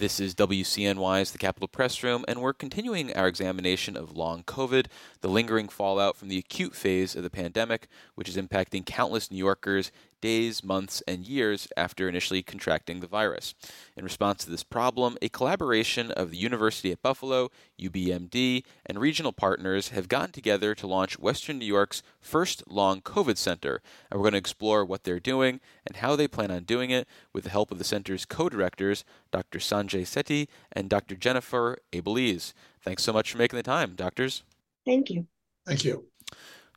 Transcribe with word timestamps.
This 0.00 0.18
is 0.18 0.34
WCNY's 0.34 1.30
The 1.30 1.36
Capitol 1.36 1.68
Press 1.68 2.02
Room, 2.02 2.24
and 2.26 2.40
we're 2.40 2.54
continuing 2.54 3.14
our 3.14 3.28
examination 3.28 3.98
of 3.98 4.16
long 4.16 4.42
COVID, 4.44 4.86
the 5.20 5.28
lingering 5.28 5.68
fallout 5.68 6.16
from 6.16 6.28
the 6.28 6.38
acute 6.38 6.74
phase 6.74 7.14
of 7.14 7.22
the 7.22 7.28
pandemic, 7.28 7.86
which 8.14 8.26
is 8.26 8.38
impacting 8.38 8.86
countless 8.86 9.30
New 9.30 9.36
Yorkers 9.36 9.92
days, 10.20 10.62
months, 10.62 11.02
and 11.06 11.26
years 11.26 11.68
after 11.76 12.08
initially 12.08 12.42
contracting 12.42 13.00
the 13.00 13.06
virus. 13.06 13.54
In 13.96 14.04
response 14.04 14.44
to 14.44 14.50
this 14.50 14.62
problem, 14.62 15.16
a 15.22 15.28
collaboration 15.28 16.10
of 16.10 16.30
the 16.30 16.36
University 16.36 16.92
at 16.92 17.02
Buffalo, 17.02 17.50
UBMD, 17.78 18.64
and 18.86 18.98
regional 18.98 19.32
partners 19.32 19.88
have 19.88 20.08
gotten 20.08 20.32
together 20.32 20.74
to 20.74 20.86
launch 20.86 21.18
Western 21.18 21.58
New 21.58 21.66
York's 21.66 22.02
first 22.20 22.62
long 22.68 23.00
COVID 23.00 23.36
center. 23.36 23.82
And 24.10 24.18
we're 24.18 24.24
going 24.24 24.32
to 24.32 24.38
explore 24.38 24.84
what 24.84 25.04
they're 25.04 25.20
doing 25.20 25.60
and 25.86 25.96
how 25.96 26.16
they 26.16 26.28
plan 26.28 26.50
on 26.50 26.64
doing 26.64 26.90
it 26.90 27.08
with 27.32 27.44
the 27.44 27.50
help 27.50 27.70
of 27.70 27.78
the 27.78 27.84
center's 27.84 28.24
co 28.24 28.48
directors, 28.48 29.04
Dr. 29.30 29.58
Sanjay 29.58 30.02
Sethi 30.02 30.48
and 30.72 30.88
Dr. 30.88 31.16
Jennifer 31.16 31.78
Abeles. 31.92 32.52
Thanks 32.82 33.02
so 33.02 33.12
much 33.12 33.32
for 33.32 33.38
making 33.38 33.56
the 33.56 33.62
time, 33.62 33.94
doctors. 33.94 34.42
Thank 34.84 35.10
you. 35.10 35.26
Thank 35.66 35.84
you. 35.84 36.06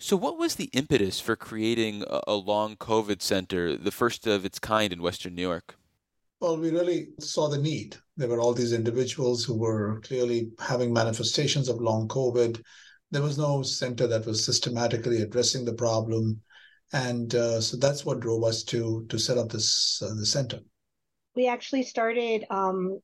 So, 0.03 0.17
what 0.17 0.37
was 0.37 0.55
the 0.55 0.69
impetus 0.73 1.21
for 1.21 1.37
creating 1.37 2.03
a, 2.27 2.33
long 2.33 2.75
COVID 2.75 3.21
center, 3.21 3.77
the 3.77 3.89
first 3.89 4.27
of 4.27 4.43
its 4.43 4.59
kind 4.59 4.91
in 4.91 5.01
Western 5.01 5.33
New 5.33 5.43
York? 5.43 5.77
Well, 6.41 6.57
we 6.57 6.71
really 6.71 7.07
saw 7.21 7.47
the 7.47 7.57
need. 7.57 7.95
There 8.17 8.27
were 8.27 8.41
all 8.41 8.53
these 8.53 8.73
individuals 8.73 9.45
who 9.45 9.57
were 9.57 10.01
clearly 10.01 10.51
having 10.59 10.91
manifestations 10.91 11.69
of 11.69 11.79
long 11.79 12.09
COVID. 12.09 12.61
There 13.11 13.21
was 13.21 13.37
no 13.37 13.61
center 13.63 14.05
that 14.07 14.25
was 14.25 14.43
systematically 14.43 15.21
addressing 15.21 15.63
the 15.63 15.73
problem, 15.73 16.41
and 16.91 17.33
uh, 17.33 17.61
so 17.61 17.77
that's 17.77 18.03
what 18.03 18.19
drove 18.19 18.43
us 18.43 18.63
to 18.63 19.05
to 19.07 19.17
set 19.17 19.37
up 19.37 19.53
this 19.53 20.01
uh, 20.01 20.13
the 20.15 20.25
center. 20.25 20.59
We 21.33 21.47
actually 21.47 21.83
started 21.83 22.43
um, 22.49 22.99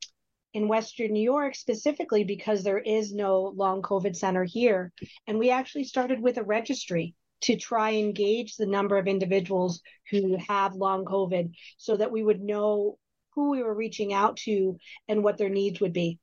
in 0.53 0.67
Western 0.67 1.13
New 1.13 1.23
York 1.23 1.55
specifically 1.55 2.23
because 2.23 2.63
there 2.63 2.79
is 2.79 3.13
no 3.13 3.53
long 3.55 3.81
COVID 3.81 4.15
center 4.15 4.43
here. 4.43 4.91
And 5.27 5.37
we 5.37 5.51
actually 5.51 5.83
started 5.83 6.21
with 6.21 6.37
a 6.37 6.43
registry 6.43 7.15
to 7.41 7.55
try 7.55 7.91
and 7.91 8.15
gauge 8.15 8.55
the 8.55 8.65
number 8.65 8.97
of 8.97 9.07
individuals 9.07 9.81
who 10.09 10.37
have 10.47 10.75
long 10.75 11.05
COVID 11.05 11.53
so 11.77 11.95
that 11.95 12.11
we 12.11 12.23
would 12.23 12.41
know 12.41 12.97
who 13.35 13.51
we 13.51 13.63
were 13.63 13.73
reaching 13.73 14.11
out 14.11 14.37
to 14.37 14.77
and 15.07 15.23
what 15.23 15.37
their 15.37 15.49
needs 15.49 15.79
would 15.79 15.93
be. 15.93 16.19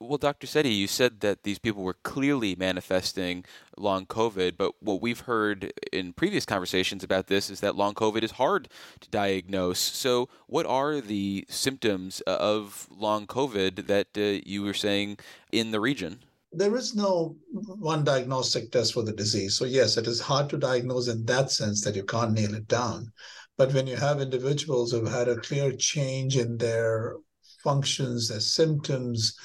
Well, 0.00 0.16
Dr. 0.16 0.46
Sethi, 0.46 0.76
you 0.76 0.86
said 0.86 1.20
that 1.20 1.42
these 1.42 1.58
people 1.58 1.82
were 1.82 1.96
clearly 2.04 2.54
manifesting 2.54 3.44
long 3.76 4.06
COVID, 4.06 4.56
but 4.56 4.80
what 4.80 5.02
we've 5.02 5.18
heard 5.18 5.72
in 5.92 6.12
previous 6.12 6.46
conversations 6.46 7.02
about 7.02 7.26
this 7.26 7.50
is 7.50 7.58
that 7.60 7.74
long 7.74 7.94
COVID 7.94 8.22
is 8.22 8.30
hard 8.30 8.68
to 9.00 9.10
diagnose. 9.10 9.80
So, 9.80 10.28
what 10.46 10.66
are 10.66 11.00
the 11.00 11.44
symptoms 11.48 12.20
of 12.20 12.86
long 12.96 13.26
COVID 13.26 13.88
that 13.88 14.06
uh, 14.16 14.40
you 14.46 14.62
were 14.62 14.72
saying 14.72 15.18
in 15.50 15.72
the 15.72 15.80
region? 15.80 16.20
There 16.52 16.76
is 16.76 16.94
no 16.94 17.34
one 17.50 18.04
diagnostic 18.04 18.70
test 18.70 18.94
for 18.94 19.02
the 19.02 19.12
disease. 19.12 19.56
So, 19.56 19.64
yes, 19.64 19.96
it 19.96 20.06
is 20.06 20.20
hard 20.20 20.48
to 20.50 20.58
diagnose 20.58 21.08
in 21.08 21.24
that 21.24 21.50
sense 21.50 21.82
that 21.82 21.96
you 21.96 22.04
can't 22.04 22.34
nail 22.34 22.54
it 22.54 22.68
down. 22.68 23.12
But 23.56 23.74
when 23.74 23.88
you 23.88 23.96
have 23.96 24.20
individuals 24.20 24.92
who've 24.92 25.10
had 25.10 25.26
a 25.26 25.40
clear 25.40 25.72
change 25.72 26.36
in 26.36 26.56
their 26.56 27.16
functions, 27.64 28.28
their 28.28 28.38
symptoms, 28.38 29.36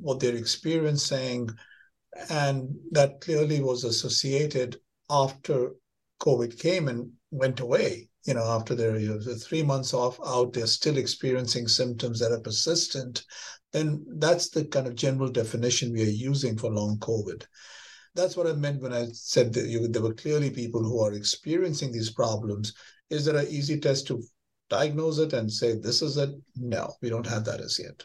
what 0.00 0.20
they're 0.20 0.34
experiencing. 0.34 1.50
And 2.30 2.74
that 2.92 3.20
clearly 3.20 3.60
was 3.60 3.84
associated 3.84 4.80
after 5.10 5.72
COVID 6.20 6.58
came 6.58 6.88
and 6.88 7.10
went 7.30 7.60
away. 7.60 8.08
You 8.24 8.34
know, 8.34 8.44
after 8.44 8.74
know, 8.74 9.18
three 9.36 9.62
months 9.62 9.94
off 9.94 10.18
out, 10.26 10.52
they're 10.52 10.66
still 10.66 10.98
experiencing 10.98 11.66
symptoms 11.68 12.18
that 12.20 12.32
are 12.32 12.40
persistent. 12.40 13.24
Then 13.72 14.04
that's 14.18 14.50
the 14.50 14.64
kind 14.66 14.86
of 14.86 14.94
general 14.94 15.30
definition 15.30 15.92
we 15.92 16.02
are 16.02 16.10
using 16.10 16.56
for 16.56 16.70
long 16.70 16.98
COVID. 16.98 17.46
That's 18.14 18.36
what 18.36 18.46
I 18.46 18.52
meant 18.54 18.82
when 18.82 18.92
I 18.92 19.06
said 19.12 19.52
that 19.54 19.68
you, 19.68 19.86
there 19.88 20.02
were 20.02 20.14
clearly 20.14 20.50
people 20.50 20.82
who 20.82 21.00
are 21.00 21.12
experiencing 21.12 21.92
these 21.92 22.10
problems. 22.10 22.74
Is 23.10 23.24
there 23.24 23.36
an 23.36 23.46
easy 23.48 23.78
test 23.78 24.06
to 24.08 24.22
diagnose 24.68 25.18
it 25.18 25.32
and 25.32 25.50
say 25.50 25.76
this 25.76 26.02
is 26.02 26.16
it? 26.16 26.30
No, 26.56 26.94
we 27.00 27.08
don't 27.10 27.26
have 27.26 27.44
that 27.44 27.60
as 27.60 27.78
yet. 27.78 28.04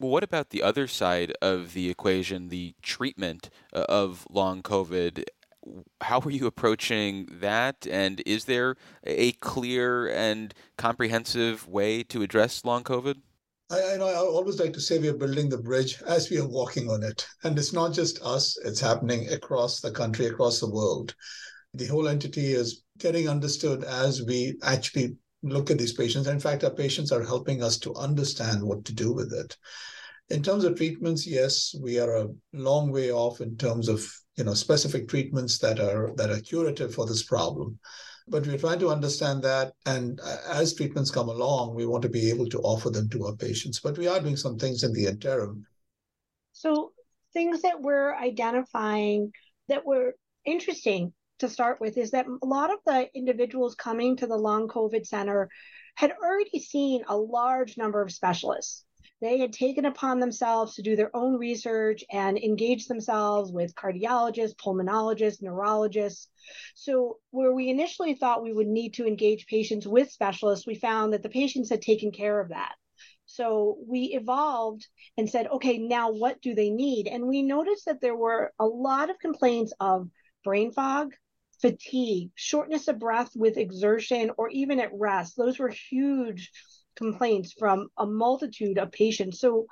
Well, 0.00 0.10
what 0.10 0.22
about 0.22 0.50
the 0.50 0.62
other 0.62 0.86
side 0.86 1.32
of 1.42 1.72
the 1.72 1.90
equation, 1.90 2.50
the 2.50 2.74
treatment 2.82 3.50
uh, 3.72 3.84
of 3.88 4.28
long 4.30 4.62
COVID? 4.62 5.24
How 6.02 6.20
are 6.20 6.30
you 6.30 6.46
approaching 6.46 7.28
that? 7.40 7.84
And 7.90 8.22
is 8.24 8.44
there 8.44 8.76
a 9.02 9.32
clear 9.32 10.08
and 10.08 10.54
comprehensive 10.76 11.66
way 11.66 12.04
to 12.04 12.22
address 12.22 12.64
long 12.64 12.84
COVID? 12.84 13.16
I, 13.70 13.94
I, 13.94 13.96
know 13.96 14.06
I 14.06 14.14
always 14.14 14.60
like 14.60 14.72
to 14.74 14.80
say 14.80 15.00
we 15.00 15.08
are 15.08 15.16
building 15.16 15.48
the 15.48 15.58
bridge 15.58 16.00
as 16.06 16.30
we 16.30 16.38
are 16.38 16.48
walking 16.48 16.88
on 16.88 17.02
it. 17.02 17.26
And 17.42 17.58
it's 17.58 17.72
not 17.72 17.92
just 17.92 18.22
us, 18.22 18.56
it's 18.64 18.80
happening 18.80 19.28
across 19.30 19.80
the 19.80 19.90
country, 19.90 20.26
across 20.26 20.60
the 20.60 20.70
world. 20.70 21.16
The 21.74 21.86
whole 21.86 22.06
entity 22.06 22.52
is 22.52 22.84
getting 22.98 23.28
understood 23.28 23.82
as 23.82 24.22
we 24.22 24.58
actually 24.62 25.16
look 25.42 25.70
at 25.70 25.78
these 25.78 25.92
patients. 25.92 26.26
In 26.26 26.40
fact, 26.40 26.64
our 26.64 26.70
patients 26.70 27.12
are 27.12 27.24
helping 27.24 27.62
us 27.62 27.78
to 27.78 27.94
understand 27.94 28.62
what 28.62 28.84
to 28.86 28.94
do 28.94 29.12
with 29.12 29.32
it. 29.32 29.56
In 30.30 30.42
terms 30.42 30.64
of 30.64 30.76
treatments, 30.76 31.26
yes, 31.26 31.74
we 31.80 31.98
are 31.98 32.16
a 32.16 32.28
long 32.52 32.90
way 32.92 33.10
off 33.10 33.40
in 33.40 33.56
terms 33.56 33.88
of 33.88 34.06
you 34.36 34.44
know 34.44 34.54
specific 34.54 35.08
treatments 35.08 35.58
that 35.58 35.80
are 35.80 36.12
that 36.16 36.30
are 36.30 36.40
curative 36.40 36.94
for 36.94 37.06
this 37.06 37.22
problem. 37.22 37.78
But 38.30 38.46
we're 38.46 38.58
trying 38.58 38.78
to 38.80 38.90
understand 38.90 39.42
that, 39.44 39.72
and 39.86 40.20
uh, 40.22 40.36
as 40.50 40.74
treatments 40.74 41.10
come 41.10 41.30
along, 41.30 41.74
we 41.74 41.86
want 41.86 42.02
to 42.02 42.10
be 42.10 42.28
able 42.28 42.46
to 42.50 42.60
offer 42.60 42.90
them 42.90 43.08
to 43.10 43.24
our 43.26 43.36
patients. 43.36 43.80
But 43.80 43.96
we 43.96 44.06
are 44.06 44.20
doing 44.20 44.36
some 44.36 44.58
things 44.58 44.82
in 44.82 44.92
the 44.92 45.06
interim. 45.06 45.64
So 46.52 46.92
things 47.32 47.62
that 47.62 47.80
we're 47.80 48.14
identifying 48.14 49.32
that 49.68 49.86
were 49.86 50.14
interesting 50.44 51.14
to 51.38 51.48
start 51.48 51.80
with 51.80 51.96
is 51.96 52.10
that 52.12 52.26
a 52.26 52.46
lot 52.46 52.72
of 52.72 52.78
the 52.86 53.08
individuals 53.14 53.74
coming 53.74 54.16
to 54.16 54.26
the 54.26 54.36
long 54.36 54.68
COVID 54.68 55.06
center 55.06 55.48
had 55.94 56.12
already 56.12 56.60
seen 56.60 57.04
a 57.08 57.16
large 57.16 57.76
number 57.76 58.02
of 58.02 58.12
specialists. 58.12 58.84
They 59.20 59.38
had 59.38 59.52
taken 59.52 59.84
upon 59.84 60.20
themselves 60.20 60.74
to 60.74 60.82
do 60.82 60.94
their 60.94 61.14
own 61.14 61.36
research 61.36 62.04
and 62.12 62.38
engage 62.38 62.86
themselves 62.86 63.50
with 63.50 63.74
cardiologists, 63.74 64.54
pulmonologists, 64.54 65.42
neurologists. 65.42 66.28
So, 66.76 67.18
where 67.30 67.52
we 67.52 67.68
initially 67.68 68.14
thought 68.14 68.44
we 68.44 68.52
would 68.52 68.68
need 68.68 68.94
to 68.94 69.06
engage 69.06 69.46
patients 69.46 69.88
with 69.88 70.12
specialists, 70.12 70.68
we 70.68 70.76
found 70.76 71.12
that 71.12 71.24
the 71.24 71.28
patients 71.28 71.68
had 71.68 71.82
taken 71.82 72.12
care 72.12 72.38
of 72.38 72.50
that. 72.50 72.74
So 73.26 73.76
we 73.86 74.14
evolved 74.14 74.86
and 75.18 75.28
said, 75.28 75.48
okay, 75.48 75.76
now 75.76 76.10
what 76.10 76.40
do 76.40 76.54
they 76.54 76.70
need? 76.70 77.06
And 77.06 77.26
we 77.26 77.42
noticed 77.42 77.84
that 77.84 78.00
there 78.00 78.16
were 78.16 78.52
a 78.58 78.64
lot 78.64 79.10
of 79.10 79.18
complaints 79.18 79.72
of 79.80 80.08
brain 80.44 80.72
fog, 80.72 81.12
fatigue, 81.60 82.30
shortness 82.34 82.88
of 82.88 82.98
breath 82.98 83.30
with 83.34 83.56
exertion, 83.56 84.30
or 84.36 84.48
even 84.50 84.80
at 84.80 84.90
rest. 84.92 85.36
Those 85.36 85.58
were 85.58 85.68
huge 85.68 86.50
complaints 86.98 87.52
from 87.52 87.88
a 87.96 88.04
multitude 88.04 88.76
of 88.76 88.90
patients. 88.90 89.40
So, 89.40 89.66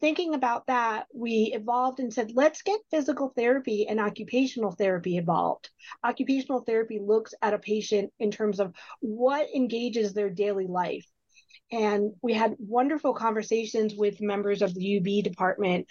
thinking 0.00 0.34
about 0.34 0.66
that, 0.66 1.06
we 1.14 1.52
evolved 1.54 2.00
and 2.00 2.12
said, 2.12 2.32
let's 2.34 2.62
get 2.62 2.80
physical 2.90 3.32
therapy 3.36 3.86
and 3.86 4.00
occupational 4.00 4.72
therapy 4.72 5.16
involved. 5.16 5.68
Occupational 6.02 6.62
therapy 6.62 6.98
looks 6.98 7.34
at 7.42 7.54
a 7.54 7.58
patient 7.58 8.12
in 8.18 8.30
terms 8.30 8.60
of 8.60 8.72
what 9.00 9.54
engages 9.54 10.14
their 10.14 10.30
daily 10.30 10.66
life. 10.66 11.06
And 11.70 12.12
we 12.22 12.32
had 12.32 12.56
wonderful 12.58 13.14
conversations 13.14 13.94
with 13.94 14.20
members 14.20 14.62
of 14.62 14.74
the 14.74 14.98
UB 14.98 15.22
department 15.22 15.86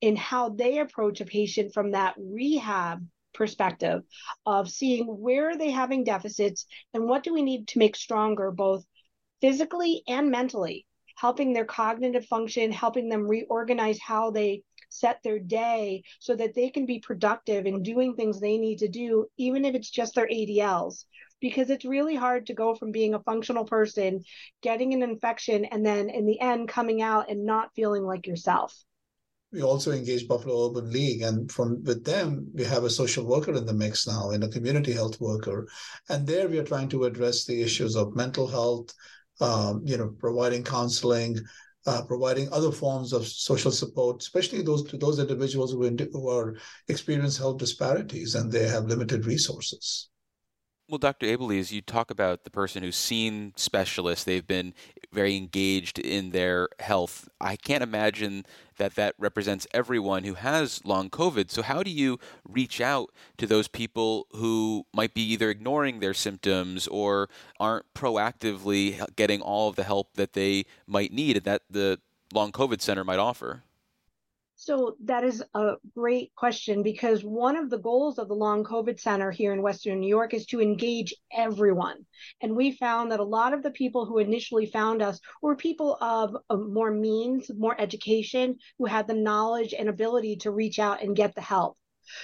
in 0.00 0.16
how 0.16 0.50
they 0.50 0.78
approach 0.78 1.20
a 1.20 1.24
patient 1.24 1.72
from 1.72 1.92
that 1.92 2.14
rehab 2.18 3.06
perspective 3.34 4.02
of 4.46 4.70
seeing 4.70 5.06
where 5.06 5.50
are 5.50 5.56
they 5.56 5.70
having 5.70 6.04
deficits 6.04 6.66
and 6.94 7.04
what 7.04 7.22
do 7.22 7.32
we 7.32 7.42
need 7.42 7.66
to 7.68 7.78
make 7.78 7.96
stronger 7.96 8.50
both 8.50 8.84
physically 9.40 10.02
and 10.08 10.30
mentally 10.30 10.86
helping 11.16 11.52
their 11.52 11.64
cognitive 11.64 12.24
function 12.26 12.72
helping 12.72 13.08
them 13.08 13.28
reorganize 13.28 13.98
how 14.00 14.30
they 14.30 14.62
set 14.88 15.18
their 15.22 15.38
day 15.38 16.02
so 16.20 16.36
that 16.36 16.54
they 16.54 16.68
can 16.68 16.84
be 16.84 16.98
productive 16.98 17.66
in 17.66 17.82
doing 17.82 18.14
things 18.14 18.40
they 18.40 18.58
need 18.58 18.78
to 18.78 18.88
do 18.88 19.26
even 19.36 19.64
if 19.64 19.74
it's 19.74 19.90
just 19.90 20.14
their 20.14 20.28
ADLs 20.28 21.04
because 21.40 21.70
it's 21.70 21.84
really 21.84 22.14
hard 22.14 22.46
to 22.46 22.54
go 22.54 22.74
from 22.74 22.92
being 22.92 23.14
a 23.14 23.22
functional 23.22 23.64
person 23.64 24.22
getting 24.62 24.92
an 24.94 25.02
infection 25.02 25.64
and 25.66 25.84
then 25.84 26.08
in 26.10 26.26
the 26.26 26.40
end 26.40 26.68
coming 26.68 27.02
out 27.02 27.30
and 27.30 27.44
not 27.44 27.74
feeling 27.74 28.04
like 28.04 28.26
yourself 28.26 28.74
we 29.52 29.62
also 29.62 29.92
engage 29.92 30.28
Buffalo 30.28 30.70
Urban 30.70 30.90
League, 30.90 31.22
and 31.22 31.50
from 31.50 31.82
with 31.84 32.04
them 32.04 32.48
we 32.54 32.64
have 32.64 32.84
a 32.84 32.90
social 32.90 33.26
worker 33.26 33.52
in 33.52 33.66
the 33.66 33.72
mix 33.72 34.06
now, 34.06 34.30
and 34.30 34.42
a 34.44 34.48
community 34.48 34.92
health 34.92 35.20
worker, 35.20 35.68
and 36.08 36.26
there 36.26 36.48
we 36.48 36.58
are 36.58 36.64
trying 36.64 36.88
to 36.90 37.04
address 37.04 37.44
the 37.44 37.62
issues 37.62 37.96
of 37.96 38.16
mental 38.16 38.46
health, 38.46 38.92
um, 39.40 39.82
you 39.84 39.96
know, 39.96 40.14
providing 40.18 40.64
counseling, 40.64 41.36
uh, 41.86 42.02
providing 42.02 42.48
other 42.52 42.70
forms 42.70 43.12
of 43.12 43.26
social 43.26 43.72
support, 43.72 44.22
especially 44.22 44.62
those 44.62 44.84
to 44.84 44.96
those 44.96 45.18
individuals 45.18 45.72
who, 45.72 45.88
who 46.12 46.28
are 46.28 46.56
experience 46.88 47.36
health 47.36 47.58
disparities 47.58 48.34
and 48.34 48.50
they 48.50 48.68
have 48.68 48.86
limited 48.86 49.26
resources. 49.26 50.08
Well, 50.88 50.98
Dr. 50.98 51.26
Abeles, 51.26 51.72
you 51.72 51.80
talk 51.80 52.10
about 52.10 52.44
the 52.44 52.50
person 52.50 52.82
who's 52.82 52.96
seen 52.96 53.52
specialists. 53.56 54.24
They've 54.24 54.46
been 54.46 54.74
very 55.12 55.36
engaged 55.36 55.98
in 55.98 56.30
their 56.30 56.68
health. 56.80 57.28
I 57.40 57.56
can't 57.56 57.82
imagine 57.82 58.44
that 58.76 58.94
that 58.96 59.14
represents 59.16 59.66
everyone 59.72 60.24
who 60.24 60.34
has 60.34 60.84
long 60.84 61.08
COVID. 61.08 61.50
So, 61.50 61.62
how 61.62 61.82
do 61.82 61.90
you 61.90 62.18
reach 62.46 62.80
out 62.80 63.10
to 63.38 63.46
those 63.46 63.68
people 63.68 64.26
who 64.32 64.84
might 64.92 65.14
be 65.14 65.22
either 65.22 65.50
ignoring 65.50 66.00
their 66.00 66.14
symptoms 66.14 66.88
or 66.88 67.28
aren't 67.60 67.86
proactively 67.94 69.02
getting 69.16 69.40
all 69.40 69.68
of 69.68 69.76
the 69.76 69.84
help 69.84 70.14
that 70.14 70.32
they 70.32 70.64
might 70.86 71.12
need 71.12 71.36
and 71.36 71.46
that 71.46 71.62
the 71.70 72.00
long 72.34 72.52
COVID 72.52 72.80
center 72.80 73.04
might 73.04 73.18
offer? 73.18 73.62
So 74.64 74.94
that 75.06 75.24
is 75.24 75.42
a 75.54 75.72
great 75.92 76.32
question 76.36 76.84
because 76.84 77.24
one 77.24 77.56
of 77.56 77.68
the 77.68 77.80
goals 77.80 78.20
of 78.20 78.28
the 78.28 78.36
Long 78.36 78.62
COVID 78.62 79.00
Center 79.00 79.32
here 79.32 79.52
in 79.52 79.60
Western 79.60 79.98
New 79.98 80.08
York 80.08 80.34
is 80.34 80.46
to 80.46 80.60
engage 80.60 81.12
everyone. 81.32 82.06
And 82.40 82.54
we 82.54 82.70
found 82.70 83.10
that 83.10 83.18
a 83.18 83.24
lot 83.24 83.54
of 83.54 83.64
the 83.64 83.72
people 83.72 84.06
who 84.06 84.18
initially 84.18 84.66
found 84.66 85.02
us 85.02 85.18
were 85.42 85.56
people 85.56 85.96
of, 86.00 86.36
of 86.48 86.70
more 86.70 86.92
means, 86.92 87.50
more 87.52 87.74
education, 87.80 88.56
who 88.78 88.84
had 88.84 89.08
the 89.08 89.14
knowledge 89.14 89.74
and 89.76 89.88
ability 89.88 90.36
to 90.36 90.52
reach 90.52 90.78
out 90.78 91.02
and 91.02 91.16
get 91.16 91.34
the 91.34 91.40
help. 91.40 91.76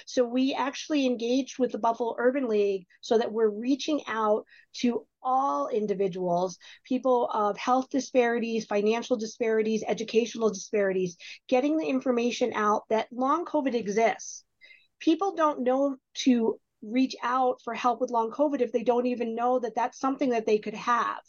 So 0.06 0.25
we 0.25 0.54
actually 0.54 1.06
engaged 1.06 1.58
with 1.58 1.72
the 1.72 1.78
Buffalo 1.78 2.14
Urban 2.19 2.48
League 2.48 2.86
so 3.00 3.19
that 3.19 3.32
we're 3.32 3.48
reaching 3.48 4.02
out 4.06 4.44
to 4.80 5.06
all 5.22 5.69
individuals, 5.69 6.58
people 6.84 7.28
of 7.32 7.56
health 7.56 7.88
disparities, 7.90 8.66
financial 8.66 9.16
disparities, 9.16 9.84
educational 9.86 10.50
disparities, 10.50 11.16
getting 11.48 11.76
the 11.76 11.86
information 11.86 12.52
out 12.54 12.84
that 12.90 13.08
long 13.12 13.44
COVID 13.44 13.75
exists. 13.75 14.44
People 15.00 15.34
don't 15.34 15.62
know 15.62 15.96
to 16.14 16.60
reach 16.82 17.16
out 17.22 17.60
for 17.62 17.75
help 17.75 18.00
with 18.00 18.10
long 18.10 18.30
COVID 18.30 18.60
if 18.60 18.72
they 18.72 18.84
don't 18.84 19.06
even 19.06 19.34
know 19.34 19.58
that 19.58 19.75
that's 19.75 19.98
something 19.98 20.30
that 20.30 20.46
they 20.46 20.58
could 20.58 20.75
have. 20.75 21.20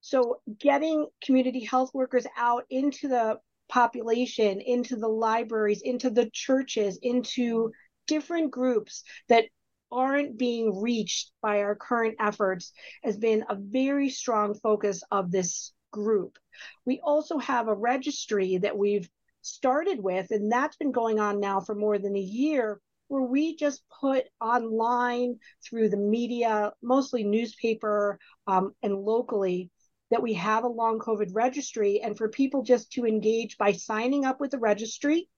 So, 0.00 0.40
getting 0.58 1.08
community 1.24 1.64
health 1.64 1.90
workers 1.92 2.26
out 2.36 2.64
into 2.70 3.08
the 3.08 3.40
population, 3.68 4.60
into 4.60 4.96
the 4.96 5.08
libraries, 5.08 5.82
into 5.82 6.10
the 6.10 6.30
churches, 6.32 6.98
into 7.02 7.72
different 8.06 8.50
groups 8.50 9.02
that 9.28 9.44
aren't 9.90 10.36
being 10.36 10.80
reached 10.80 11.30
by 11.42 11.60
our 11.60 11.74
current 11.74 12.16
efforts 12.20 12.72
has 13.04 13.16
been 13.16 13.44
a 13.48 13.56
very 13.56 14.10
strong 14.10 14.54
focus 14.54 15.02
of 15.10 15.30
this 15.30 15.72
group. 15.92 16.38
We 16.84 17.00
also 17.02 17.38
have 17.38 17.68
a 17.68 17.74
registry 17.74 18.58
that 18.58 18.76
we've 18.76 19.08
started 19.42 20.02
with, 20.02 20.30
and 20.30 20.50
that's 20.50 20.76
been 20.76 20.92
going 20.92 21.20
on 21.20 21.40
now 21.40 21.60
for 21.60 21.74
more 21.74 21.98
than 21.98 22.16
a 22.16 22.20
year, 22.20 22.80
where 23.08 23.22
we 23.22 23.56
just 23.56 23.82
put 24.00 24.24
online 24.40 25.38
through 25.64 25.88
the 25.88 25.96
media, 25.96 26.72
mostly 26.82 27.22
newspaper 27.22 28.18
um, 28.48 28.72
and 28.82 28.94
locally, 28.96 29.70
that 30.10 30.22
we 30.22 30.34
have 30.34 30.64
a 30.64 30.68
long 30.68 30.98
COVID 30.98 31.30
registry 31.32 32.00
and 32.00 32.16
for 32.16 32.28
people 32.28 32.62
just 32.62 32.92
to 32.92 33.06
engage 33.06 33.58
by 33.58 33.72
signing 33.72 34.24
up 34.24 34.40
with 34.40 34.50
the 34.50 34.58
registry, 34.58 35.28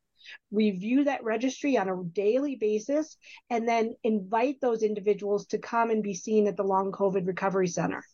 review 0.50 1.04
that 1.04 1.24
registry 1.24 1.76
on 1.76 1.88
a 1.88 2.04
daily 2.12 2.56
basis, 2.56 3.16
and 3.50 3.66
then 3.66 3.94
invite 4.04 4.60
those 4.60 4.82
individuals 4.82 5.46
to 5.46 5.58
come 5.58 5.90
and 5.90 6.02
be 6.02 6.14
seen 6.14 6.46
at 6.46 6.56
the 6.56 6.64
Long 6.64 6.92
COVID 6.92 7.26
Recovery 7.26 7.68
Center. 7.68 8.04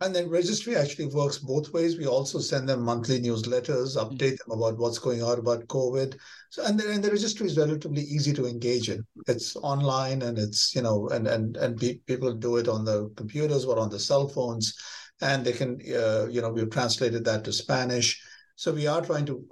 And 0.00 0.12
then 0.12 0.28
registry 0.28 0.74
actually 0.74 1.06
works 1.06 1.38
both 1.38 1.72
ways. 1.72 1.96
We 1.96 2.08
also 2.08 2.40
send 2.40 2.68
them 2.68 2.82
monthly 2.82 3.20
newsletters, 3.20 3.96
update 3.96 4.36
them 4.38 4.50
about 4.50 4.76
what's 4.76 4.98
going 4.98 5.22
on 5.22 5.38
about 5.38 5.68
COVID. 5.68 6.18
So 6.50 6.64
and 6.64 6.80
the, 6.80 6.90
and 6.90 7.04
the 7.04 7.10
registry 7.10 7.46
is 7.46 7.56
relatively 7.56 8.02
easy 8.02 8.32
to 8.32 8.46
engage 8.46 8.88
in. 8.88 9.06
It's 9.28 9.54
online 9.54 10.22
and 10.22 10.38
it's 10.38 10.74
you 10.74 10.82
know 10.82 11.08
and 11.10 11.28
and 11.28 11.56
and 11.56 11.78
people 12.06 12.32
do 12.32 12.56
it 12.56 12.66
on 12.66 12.84
the 12.84 13.12
computers 13.16 13.64
or 13.64 13.78
on 13.78 13.90
the 13.90 14.00
cell 14.00 14.26
phones 14.26 14.74
and 15.22 15.44
they 15.44 15.52
can, 15.52 15.80
uh, 15.96 16.26
you 16.26 16.42
know, 16.42 16.50
we've 16.50 16.70
translated 16.70 17.24
that 17.24 17.44
to 17.44 17.52
Spanish. 17.52 18.20
So 18.56 18.72
we 18.72 18.86
are 18.86 19.00
trying 19.00 19.26
to 19.26 19.46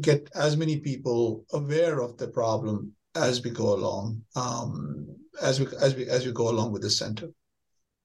get 0.00 0.28
as 0.34 0.56
many 0.56 0.80
people 0.80 1.44
aware 1.52 2.00
of 2.00 2.18
the 2.18 2.28
problem 2.28 2.92
as 3.14 3.42
we 3.42 3.50
go 3.50 3.72
along, 3.74 4.22
um, 4.34 5.06
as 5.40 5.60
we 5.60 5.66
as 5.80 5.94
we 5.94 6.06
as 6.08 6.26
we 6.26 6.32
go 6.32 6.50
along 6.50 6.72
with 6.72 6.82
the 6.82 6.90
center. 6.90 7.28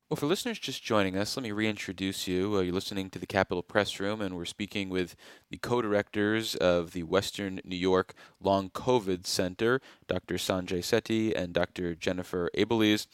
Well, 0.10 0.18
for 0.18 0.26
listeners 0.26 0.58
just 0.58 0.84
joining 0.84 1.16
us, 1.16 1.38
let 1.38 1.44
me 1.44 1.52
reintroduce 1.52 2.28
you. 2.28 2.56
Uh, 2.56 2.62
you're 2.62 2.74
listening 2.74 3.12
to 3.12 3.20
the 3.20 3.28
Capitol 3.28 3.62
Press 3.62 4.00
Room, 4.00 4.22
and 4.22 4.36
we're 4.36 4.46
speaking 4.46 4.90
with 4.90 5.16
the 5.52 5.58
co 5.58 5.82
directors 5.82 6.56
of 6.56 6.94
the 6.94 7.04
Western 7.04 7.60
New 7.64 7.76
York 7.76 8.14
Long 8.40 8.70
COVID 8.70 9.26
Center, 9.26 9.82
Dr. 10.08 10.36
Sanjay 10.36 10.80
Sethi 10.80 11.36
and 11.36 11.54
Dr. 11.54 11.96
Jennifer 11.96 12.50
Abeles. 12.58 13.06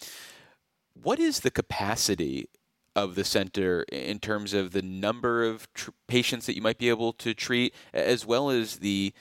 What 0.94 1.20
is 1.20 1.42
the 1.42 1.52
capacity 1.52 2.48
of 2.96 3.16
the 3.16 3.24
center 3.24 3.84
in 3.92 4.20
terms 4.20 4.54
of 4.54 4.72
the 4.72 4.82
number 4.82 5.44
of 5.44 5.72
tr- 5.74 5.92
patients 6.08 6.46
that 6.46 6.56
you 6.56 6.62
might 6.62 6.78
be 6.78 6.90
able 6.90 7.14
to 7.14 7.34
treat, 7.34 7.74
as 7.94 8.26
well 8.26 8.50
as 8.50 8.78
the, 8.78 9.14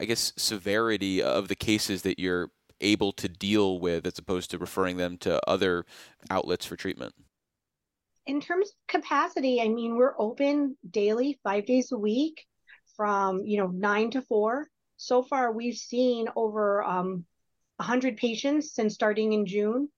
I 0.00 0.04
guess, 0.04 0.32
severity 0.36 1.22
of 1.22 1.48
the 1.48 1.56
cases 1.56 2.02
that 2.02 2.18
you're 2.18 2.50
able 2.80 3.12
to 3.12 3.28
deal 3.28 3.80
with, 3.80 4.06
as 4.06 4.18
opposed 4.18 4.50
to 4.50 4.58
referring 4.58 4.96
them 4.96 5.18
to 5.18 5.40
other 5.48 5.84
outlets 6.30 6.64
for 6.64 6.76
treatment? 6.76 7.14
In 8.26 8.40
terms 8.40 8.68
of 8.68 8.74
capacity, 8.88 9.60
I 9.60 9.68
mean, 9.68 9.96
we're 9.96 10.14
open 10.18 10.76
daily, 10.88 11.38
five 11.42 11.66
days 11.66 11.92
a 11.92 11.98
week, 11.98 12.46
from 12.96 13.44
you 13.44 13.58
know 13.58 13.68
nine 13.68 14.10
to 14.12 14.22
four. 14.22 14.68
So 14.96 15.22
far, 15.22 15.52
we've 15.52 15.76
seen 15.76 16.26
over 16.34 16.82
um, 16.82 17.24
100 17.76 18.16
patients 18.16 18.72
since 18.72 18.94
starting 18.94 19.32
in 19.32 19.46
June 19.46 19.88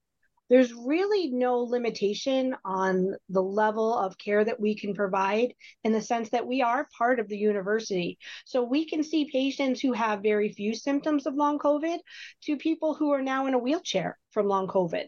there's 0.49 0.73
really 0.73 1.31
no 1.31 1.59
limitation 1.59 2.57
on 2.65 3.15
the 3.29 3.43
level 3.43 3.97
of 3.97 4.19
care 4.19 4.45
that 4.45 4.61
we 4.61 4.75
can 4.75 4.95
provide 4.95 5.55
in 5.85 5.93
the 5.93 6.01
sense 6.01 6.31
that 6.31 6.47
we 6.47 6.63
are 6.63 6.89
part 6.97 7.21
of 7.21 7.29
the 7.29 7.37
university. 7.37 8.19
So 8.47 8.63
we 8.63 8.87
can 8.87 9.03
see 9.03 9.31
patients 9.31 9.81
who 9.81 9.93
have 9.93 10.23
very 10.23 10.53
few 10.53 10.75
symptoms 10.75 11.27
of 11.27 11.35
long 11.35 11.59
COVID 11.59 11.99
to 12.45 12.57
people 12.57 12.95
who 12.95 13.11
are 13.13 13.23
now 13.23 13.47
in 13.47 13.55
a 13.55 13.59
wheelchair 13.59 14.19
from 14.31 14.49
long 14.49 14.69
COVID 14.69 15.07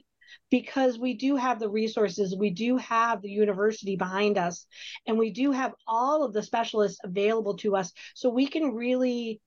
because 0.51 0.99
we 0.99 1.15
do 1.15 1.37
have 1.37 1.59
the 1.59 1.69
resources, 1.69 2.37
we 2.37 2.51
do 2.51 2.77
have 2.77 3.21
the 3.23 3.31
university 3.31 3.97
behind 3.97 4.39
us, 4.39 4.67
and 5.07 5.19
we 5.19 5.33
do 5.33 5.51
have 5.51 5.73
all 5.87 6.25
of 6.25 6.33
the 6.33 6.43
specialists 6.43 7.01
available 7.03 7.57
to 7.57 7.77
us. 7.77 7.93
So 8.15 8.31
we 8.31 8.47
can 8.47 8.75
really 8.75 9.41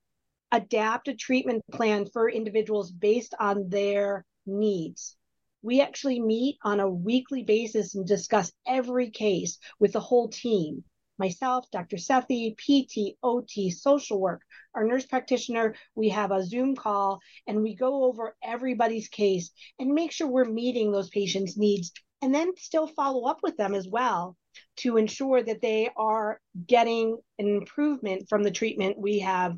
adapt 0.52 1.08
a 1.08 1.14
treatment 1.14 1.62
plan 1.72 2.06
for 2.12 2.28
individuals 2.28 2.90
based 2.90 3.34
on 3.40 3.68
their 3.70 4.24
needs 4.46 5.16
we 5.64 5.80
actually 5.80 6.20
meet 6.20 6.58
on 6.62 6.78
a 6.78 6.88
weekly 6.88 7.42
basis 7.42 7.94
and 7.94 8.06
discuss 8.06 8.52
every 8.66 9.10
case 9.10 9.58
with 9.80 9.92
the 9.92 10.00
whole 10.00 10.28
team 10.28 10.84
myself, 11.18 11.64
Dr. 11.70 11.96
Sethi, 11.96 12.54
PT, 12.56 13.16
OT, 13.22 13.70
social 13.70 14.20
work, 14.20 14.42
our 14.74 14.84
nurse 14.84 15.06
practitioner. 15.06 15.74
We 15.94 16.10
have 16.10 16.32
a 16.32 16.44
Zoom 16.44 16.74
call 16.76 17.20
and 17.46 17.62
we 17.62 17.74
go 17.74 18.04
over 18.04 18.36
everybody's 18.42 19.08
case 19.08 19.50
and 19.78 19.94
make 19.94 20.12
sure 20.12 20.26
we're 20.26 20.44
meeting 20.44 20.92
those 20.92 21.08
patients' 21.08 21.56
needs 21.56 21.92
and 22.20 22.34
then 22.34 22.52
still 22.56 22.88
follow 22.88 23.24
up 23.24 23.38
with 23.42 23.56
them 23.56 23.74
as 23.74 23.88
well 23.88 24.36
to 24.78 24.96
ensure 24.96 25.42
that 25.42 25.62
they 25.62 25.88
are 25.96 26.40
getting 26.66 27.16
an 27.38 27.48
improvement 27.48 28.28
from 28.28 28.42
the 28.42 28.50
treatment 28.50 28.98
we 28.98 29.20
have 29.20 29.56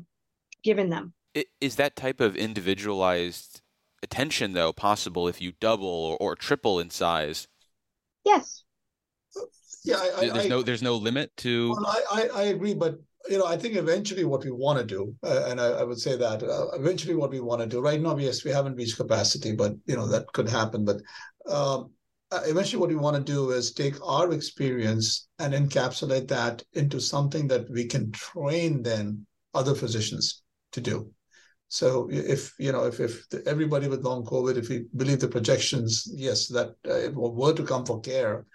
given 0.63 0.89
them. 0.89 1.13
Is 1.59 1.75
that 1.75 1.95
type 1.95 2.21
of 2.21 2.35
individualized 2.35 3.61
attention 4.03 4.53
though 4.53 4.73
possible 4.73 5.27
if 5.27 5.41
you 5.41 5.53
double 5.59 5.87
or, 5.87 6.17
or 6.17 6.35
triple 6.35 6.79
in 6.79 6.89
size? 6.89 7.47
Yes. 8.25 8.63
Yeah, 9.83 9.97
I, 10.17 10.29
there's 10.29 10.45
I, 10.45 10.49
no 10.49 10.61
there's 10.61 10.83
no 10.83 10.95
limit 10.95 11.35
to. 11.37 11.71
Well, 11.71 12.03
I, 12.11 12.29
I 12.33 12.43
agree, 12.43 12.73
but 12.73 12.99
you 13.29 13.37
know, 13.37 13.45
I 13.45 13.57
think 13.57 13.75
eventually 13.75 14.25
what 14.25 14.43
we 14.43 14.51
want 14.51 14.79
to 14.79 14.85
do, 14.85 15.15
uh, 15.23 15.45
and 15.47 15.61
I, 15.61 15.67
I, 15.67 15.83
would 15.83 15.99
say 15.99 16.17
that 16.17 16.43
uh, 16.43 16.67
eventually 16.73 17.15
what 17.15 17.31
we 17.31 17.39
want 17.39 17.61
to 17.61 17.67
do. 17.67 17.81
Right 17.81 18.01
now, 18.01 18.17
yes, 18.17 18.43
we 18.43 18.51
haven't 18.51 18.75
reached 18.75 18.97
capacity, 18.97 19.53
but 19.53 19.73
you 19.85 19.95
know 19.95 20.07
that 20.07 20.31
could 20.33 20.49
happen. 20.49 20.83
But 20.83 20.97
um, 21.49 21.91
uh, 22.31 22.41
eventually, 22.45 22.79
what 22.79 22.89
we 22.89 22.95
want 22.95 23.15
to 23.15 23.31
do 23.31 23.51
is 23.51 23.71
take 23.71 23.95
our 24.05 24.33
experience 24.33 25.27
and 25.39 25.53
encapsulate 25.53 26.27
that 26.27 26.63
into 26.73 26.99
something 26.99 27.47
that 27.47 27.69
we 27.69 27.85
can 27.85 28.11
train 28.11 28.83
then 28.83 29.25
other 29.53 29.75
physicians 29.75 30.41
to 30.73 30.81
do. 30.81 31.11
So 31.69 32.07
if 32.09 32.53
you 32.59 32.71
know 32.71 32.85
if 32.85 32.99
if 32.99 33.25
everybody 33.45 33.87
with 33.87 34.05
long 34.05 34.23
COVID, 34.23 34.57
if 34.57 34.69
we 34.69 34.85
believe 34.95 35.19
the 35.19 35.27
projections, 35.27 36.09
yes, 36.13 36.47
that 36.47 36.69
uh, 36.89 37.11
were 37.13 37.53
to 37.53 37.63
come 37.63 37.85
for 37.85 37.99
care 37.99 38.45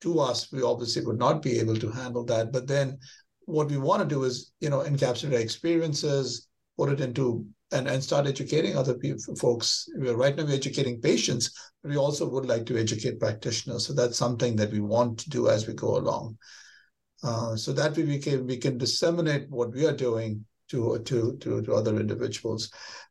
to 0.00 0.20
us, 0.20 0.50
we 0.50 0.62
obviously 0.62 1.04
would 1.04 1.18
not 1.18 1.42
be 1.42 1.58
able 1.58 1.76
to 1.76 1.90
handle 1.90 2.24
that. 2.24 2.50
But 2.50 2.66
then 2.66 2.98
what 3.44 3.68
we 3.68 3.76
want 3.76 4.02
to 4.02 4.08
do 4.08 4.24
is 4.24 4.52
you 4.60 4.70
know 4.70 4.80
encapsulate 4.80 5.40
experiences, 5.40 6.48
put 6.78 6.88
it 6.88 7.00
into 7.00 7.46
and, 7.72 7.88
and 7.88 8.02
start 8.02 8.26
educating 8.26 8.76
other 8.76 8.94
people, 8.94 9.34
folks. 9.36 9.88
We're, 9.96 10.16
right 10.16 10.36
now 10.36 10.44
we're 10.44 10.54
educating 10.54 11.00
patients, 11.00 11.52
we 11.84 11.96
also 11.96 12.28
would 12.28 12.46
like 12.46 12.66
to 12.66 12.78
educate 12.78 13.18
practitioners. 13.18 13.86
So 13.86 13.92
that's 13.92 14.16
something 14.16 14.56
that 14.56 14.70
we 14.70 14.80
want 14.80 15.18
to 15.20 15.30
do 15.30 15.48
as 15.48 15.66
we 15.66 15.74
go 15.74 15.96
along. 15.96 16.38
Uh, 17.22 17.56
so 17.56 17.72
that 17.72 17.96
way 17.96 18.04
we 18.04 18.18
can 18.18 18.46
we 18.46 18.56
can 18.56 18.78
disseminate 18.78 19.48
what 19.50 19.72
we 19.72 19.86
are 19.86 19.96
doing 19.96 20.44
to 20.72 20.98
to 21.04 21.36
to, 21.42 21.62
to 21.62 21.74
other 21.74 21.98
individuals, 22.00 22.70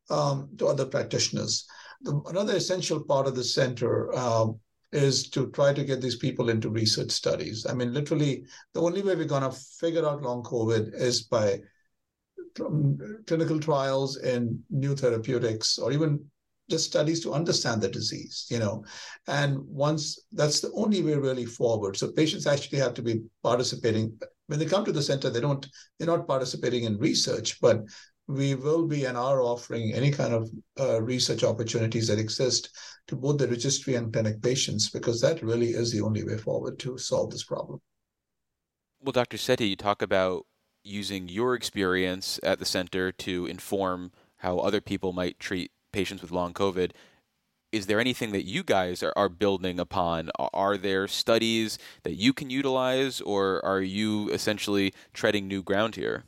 um, 0.10 0.50
to 0.58 0.68
other 0.68 0.86
practitioners. 0.86 1.65
The, 2.01 2.20
another 2.27 2.56
essential 2.56 3.03
part 3.03 3.27
of 3.27 3.36
the 3.36 3.44
center 3.44 4.13
um, 4.15 4.60
is 4.91 5.30
to 5.30 5.50
try 5.51 5.74
to 5.74 5.84
get 5.86 6.01
these 6.01 6.18
people 6.18 6.50
into 6.50 6.70
research 6.70 7.12
studies. 7.12 7.65
I 7.70 7.74
mean, 7.74 7.94
literally, 7.94 8.44
the 8.74 8.82
only 8.82 9.01
way 9.01 9.15
we're 9.15 9.25
going 9.36 9.50
to 9.50 9.58
figure 9.80 10.06
out 10.06 10.22
long 10.22 10.44
COVID 10.44 10.94
is 10.94 11.24
by 11.24 11.60
clinical 13.27 13.60
trials 13.60 14.18
in 14.18 14.62
new 14.70 14.96
therapeutics 14.96 15.77
or 15.77 15.91
even 15.91 16.25
just 16.70 16.86
studies 16.86 17.20
to 17.22 17.34
understand 17.34 17.82
the 17.82 17.89
disease, 17.89 18.48
you 18.50 18.60
know. 18.60 18.84
And 19.27 19.60
once 19.60 20.20
that's 20.32 20.60
the 20.60 20.72
only 20.74 21.01
way 21.03 21.15
really 21.15 21.46
forward. 21.46 21.98
So 21.98 22.12
patients 22.12 22.48
actually 22.48 22.80
have 22.80 22.94
to 22.96 23.01
be 23.01 23.22
participating. 23.44 24.18
When 24.51 24.60
they 24.60 24.65
come 24.65 24.84
to 24.84 24.91
the 24.91 25.01
center, 25.01 25.29
they 25.29 25.39
don't, 25.39 25.65
they're 25.98 26.08
not 26.08 26.27
participating 26.27 26.84
in 26.84 26.98
research, 26.98 27.62
but 27.62 27.86
we 28.27 28.53
will 28.53 28.86
be 28.86 29.05
and 29.05 29.17
are 29.17 29.41
offering 29.41 29.93
any 29.93 30.12
kind 30.12 30.34
of 30.34 30.50
uh, 30.77 31.01
research 31.01 31.46
opportunities 31.46 32.10
that 32.10 32.20
exist 32.20 32.70
to 33.08 33.15
both 33.15 33.38
the 33.38 33.48
registry 33.48 33.96
and 33.96 34.12
clinic 34.12 34.41
patients 34.41 34.89
because 34.89 35.22
that 35.22 35.41
really 35.41 35.70
is 35.70 35.93
the 35.93 36.01
only 36.01 36.25
way 36.25 36.36
forward 36.36 36.79
to 36.79 36.98
solve 36.98 37.31
this 37.31 37.46
problem. 37.46 37.79
Well, 39.00 39.13
Dr. 39.13 39.38
Sethi, 39.38 39.70
you 39.70 39.77
talk 39.77 40.01
about 40.01 40.46
using 40.84 41.29
your 41.29 41.55
experience 41.55 42.38
at 42.43 42.60
the 42.60 42.65
center 42.65 43.13
to 43.13 43.46
inform 43.46 44.12
how 44.39 44.58
other 44.58 44.81
people 44.81 45.13
might 45.13 45.39
treat 45.39 45.72
patients 45.93 46.22
with 46.22 46.31
long 46.31 46.53
COVID. 46.53 46.91
Is 47.72 47.86
there 47.86 48.00
anything 48.00 48.32
that 48.32 48.46
you 48.46 48.63
guys 48.63 49.01
are, 49.01 49.13
are 49.16 49.30
building 49.30 49.80
upon? 49.80 50.30
Are 50.38 50.78
there 50.78 51.08
studies 51.08 51.78
that 52.04 52.16
you 52.16 52.34
can 52.34 52.50
utilize, 52.50 53.22
or 53.22 53.63
are 53.66 53.82
you 53.82 54.30
essentially 54.30 54.94
treading 55.13 55.48
new 55.48 55.63
ground 55.63 55.96
here? 55.96 56.25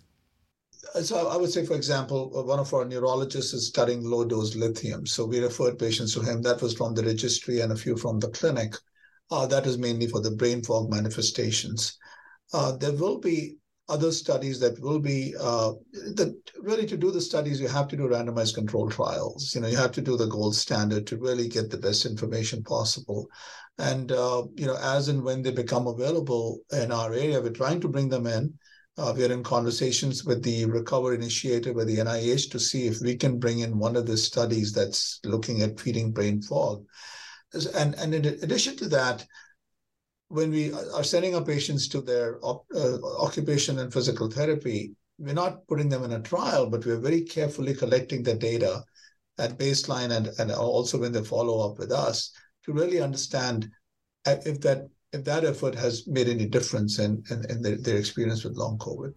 so 1.02 1.28
I 1.28 1.38
would 1.38 1.50
say, 1.50 1.66
for 1.66 1.76
example, 1.76 2.32
uh, 2.38 2.44
one 2.44 2.60
of 2.60 2.74
our 2.74 2.86
neurologists 2.86 3.54
is 3.54 3.68
studying 3.68 4.04
low 4.04 4.26
dose 4.26 4.56
lithium. 4.56 5.06
So 5.06 5.26
we 5.26 5.40
referred 5.40 5.80
patients 5.80 6.14
to 6.14 6.22
him. 6.22 6.42
That 6.42 6.62
was 6.62 6.74
from 6.74 6.94
the 6.94 7.04
registry 7.04 7.62
and 7.62 7.72
a 7.72 7.76
few 7.76 7.98
from 7.98 8.20
the 8.20 8.30
clinic. 8.30 8.76
Uh, 9.32 9.48
that 9.48 9.66
is 9.66 9.78
mainly 9.78 10.08
for 10.08 10.22
the 10.22 10.32
brain 10.32 10.62
fog 10.62 10.90
manifestations. 10.90 11.98
Uh, 12.54 12.74
there 12.74 12.92
will 12.92 13.20
be 13.20 13.58
other 13.94 14.12
studies 14.12 14.60
that 14.60 14.80
will 14.80 15.00
be 15.00 15.36
uh, 15.40 15.72
that 16.20 16.36
really 16.60 16.88
to 16.88 16.98
do 16.98 17.12
the 17.12 17.22
studies 17.22 17.62
you 17.62 17.68
have 17.68 17.88
to 17.90 17.98
do 17.98 18.08
randomized 18.08 18.56
control 18.56 18.90
trials. 18.90 19.54
You 19.54 19.62
know 19.62 19.68
you 19.68 19.78
have 19.78 19.92
to 19.94 20.02
do 20.02 20.18
the 20.18 20.34
gold 20.36 20.56
standard 20.56 21.06
to 21.08 21.18
really 21.18 21.48
get 21.48 21.70
the 21.70 21.84
best 21.88 22.06
information 22.06 22.64
possible. 22.64 23.28
And 23.78 24.12
uh, 24.12 24.44
you 24.56 24.68
know 24.68 24.78
as 24.82 25.10
and 25.10 25.24
when 25.24 25.44
they 25.44 25.52
become 25.52 25.88
available 25.88 26.60
in 26.72 26.92
our 26.92 27.14
area 27.14 27.42
we're 27.42 27.62
trying 27.62 27.82
to 27.82 27.94
bring 27.96 28.10
them 28.10 28.28
in. 28.28 28.54
Uh, 28.96 29.12
we 29.18 29.26
are 29.26 29.34
in 29.34 29.42
conversations 29.42 30.24
with 30.24 30.44
the 30.44 30.66
Recover 30.66 31.16
Initiative 31.16 31.76
with 31.76 31.88
the 31.88 31.98
NIH 31.98 32.52
to 32.52 32.60
see 32.60 32.86
if 32.86 33.02
we 33.02 33.16
can 33.16 33.40
bring 33.40 33.60
in 33.60 33.80
one 33.80 33.96
of 33.96 34.06
the 34.06 34.16
studies 34.16 34.72
that's 34.72 35.20
looking 35.24 35.64
at 35.64 35.78
treating 35.78 36.12
brain 36.12 36.44
fog. 36.44 36.86
And, 37.74 37.96
and 37.96 38.14
in 38.14 38.26
addition 38.26 38.78
to 38.78 38.88
that, 38.90 39.26
when 40.34 40.50
we 40.50 40.74
are 40.74 41.04
sending 41.04 41.36
our 41.36 41.46
patients 41.46 41.88
to 41.88 42.02
their 42.02 42.40
uh, 42.44 42.56
occupation 43.20 43.78
and 43.78 43.94
physical 43.94 44.32
therapy, 44.32 44.92
we're 45.20 45.34
not 45.34 45.66
putting 45.68 45.90
them 45.90 46.04
in 46.04 46.14
a 46.14 46.22
trial, 46.22 46.68
but 46.68 46.84
we're 46.86 47.00
very 47.00 47.22
carefully 47.22 47.76
collecting 47.76 48.24
the 48.24 48.34
data 48.34 48.84
at 49.38 49.60
baseline 49.60 50.12
and, 50.12 50.28
and 50.40 50.52
also 50.52 50.98
when 50.98 51.12
they 51.12 51.24
follow 51.24 51.70
up 51.70 51.78
with 51.78 51.92
us 51.92 52.32
to 52.66 52.74
really 52.74 53.00
understand 53.00 53.70
if 54.26 54.60
that 54.62 54.88
if 55.12 55.24
that 55.24 55.46
effort 55.46 55.76
has 55.76 56.08
made 56.08 56.28
any 56.28 56.48
difference 56.48 56.98
in, 56.98 57.22
in, 57.30 57.46
in 57.52 57.62
their, 57.62 57.78
their 57.78 57.98
experience 57.98 58.44
with 58.44 58.58
long 58.58 58.80
COVID. 58.80 59.14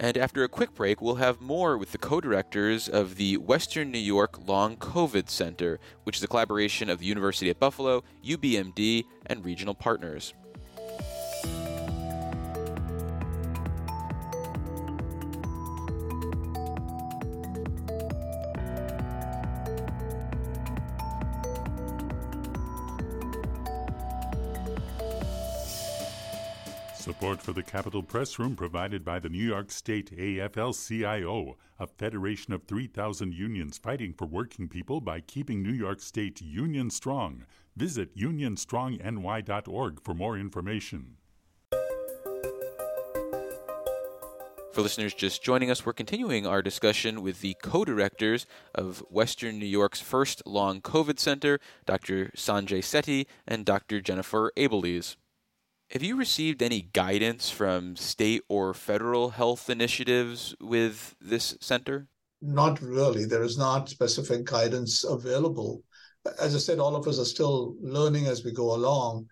And 0.00 0.16
after 0.16 0.44
a 0.44 0.48
quick 0.48 0.74
break, 0.74 1.02
we'll 1.02 1.16
have 1.16 1.40
more 1.40 1.76
with 1.76 1.90
the 1.90 1.98
co 1.98 2.20
directors 2.20 2.88
of 2.88 3.16
the 3.16 3.36
Western 3.36 3.90
New 3.90 3.98
York 3.98 4.46
Long 4.46 4.76
COVID 4.76 5.28
Center, 5.28 5.80
which 6.04 6.18
is 6.18 6.22
a 6.22 6.28
collaboration 6.28 6.88
of 6.88 7.00
the 7.00 7.06
University 7.06 7.50
at 7.50 7.58
Buffalo, 7.58 8.04
UBMD, 8.24 9.04
and 9.26 9.44
regional 9.44 9.74
partners. 9.74 10.34
Support 27.28 27.44
for 27.44 27.52
the 27.52 27.62
Capitol 27.62 28.02
Press 28.02 28.38
Room 28.38 28.56
provided 28.56 29.04
by 29.04 29.18
the 29.18 29.28
New 29.28 29.44
York 29.44 29.70
State 29.70 30.16
AFL 30.16 30.72
CIO, 30.72 31.58
a 31.78 31.86
federation 31.86 32.54
of 32.54 32.62
3,000 32.62 33.34
unions 33.34 33.76
fighting 33.76 34.14
for 34.14 34.24
working 34.24 34.66
people 34.66 35.02
by 35.02 35.20
keeping 35.20 35.62
New 35.62 35.74
York 35.74 36.00
State 36.00 36.40
union 36.40 36.88
strong. 36.88 37.44
Visit 37.76 38.16
unionstrongny.org 38.16 40.00
for 40.02 40.14
more 40.14 40.38
information. 40.38 41.16
For 44.72 44.80
listeners 44.80 45.12
just 45.12 45.42
joining 45.42 45.70
us, 45.70 45.84
we're 45.84 45.92
continuing 45.92 46.46
our 46.46 46.62
discussion 46.62 47.20
with 47.20 47.42
the 47.42 47.58
co 47.62 47.84
directors 47.84 48.46
of 48.74 49.04
Western 49.10 49.58
New 49.58 49.66
York's 49.66 50.00
first 50.00 50.40
long 50.46 50.80
COVID 50.80 51.18
center, 51.18 51.60
Dr. 51.84 52.32
Sanjay 52.34 52.80
Sethi 52.80 53.26
and 53.46 53.66
Dr. 53.66 54.00
Jennifer 54.00 54.50
Abeles. 54.56 55.16
Have 55.92 56.02
you 56.02 56.16
received 56.16 56.62
any 56.62 56.82
guidance 56.92 57.48
from 57.48 57.96
state 57.96 58.42
or 58.46 58.74
federal 58.74 59.30
health 59.30 59.70
initiatives 59.70 60.54
with 60.60 61.16
this 61.18 61.56
center? 61.62 62.08
Not 62.42 62.82
really. 62.82 63.24
There 63.24 63.42
is 63.42 63.56
not 63.56 63.88
specific 63.88 64.44
guidance 64.44 65.02
available. 65.04 65.82
As 66.38 66.54
I 66.54 66.58
said, 66.58 66.78
all 66.78 66.94
of 66.94 67.08
us 67.08 67.18
are 67.18 67.24
still 67.24 67.74
learning 67.80 68.26
as 68.26 68.44
we 68.44 68.52
go 68.52 68.74
along. 68.74 69.28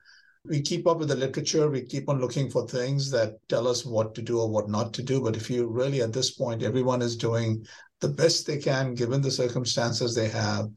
We 0.47 0.63
keep 0.63 0.87
up 0.87 0.97
with 0.97 1.09
the 1.09 1.17
literature. 1.17 1.69
We 1.69 1.83
keep 1.83 2.09
on 2.09 2.23
looking 2.23 2.49
for 2.49 2.67
things 2.67 3.11
that 3.11 3.35
tell 3.51 3.69
us 3.69 3.85
what 3.85 4.15
to 4.15 4.23
do 4.23 4.41
or 4.41 4.49
what 4.49 4.71
not 4.71 4.95
to 4.95 5.03
do. 5.03 5.21
But 5.21 5.37
if 5.37 5.51
you 5.51 5.67
really, 5.67 6.01
at 6.01 6.15
this 6.15 6.31
point, 6.31 6.63
everyone 6.63 7.03
is 7.03 7.19
doing 7.19 7.67
the 8.01 8.09
best 8.09 8.47
they 8.47 8.57
can 8.57 8.95
given 8.95 9.21
the 9.21 9.31
circumstances 9.31 10.15
they 10.15 10.29
have 10.29 10.71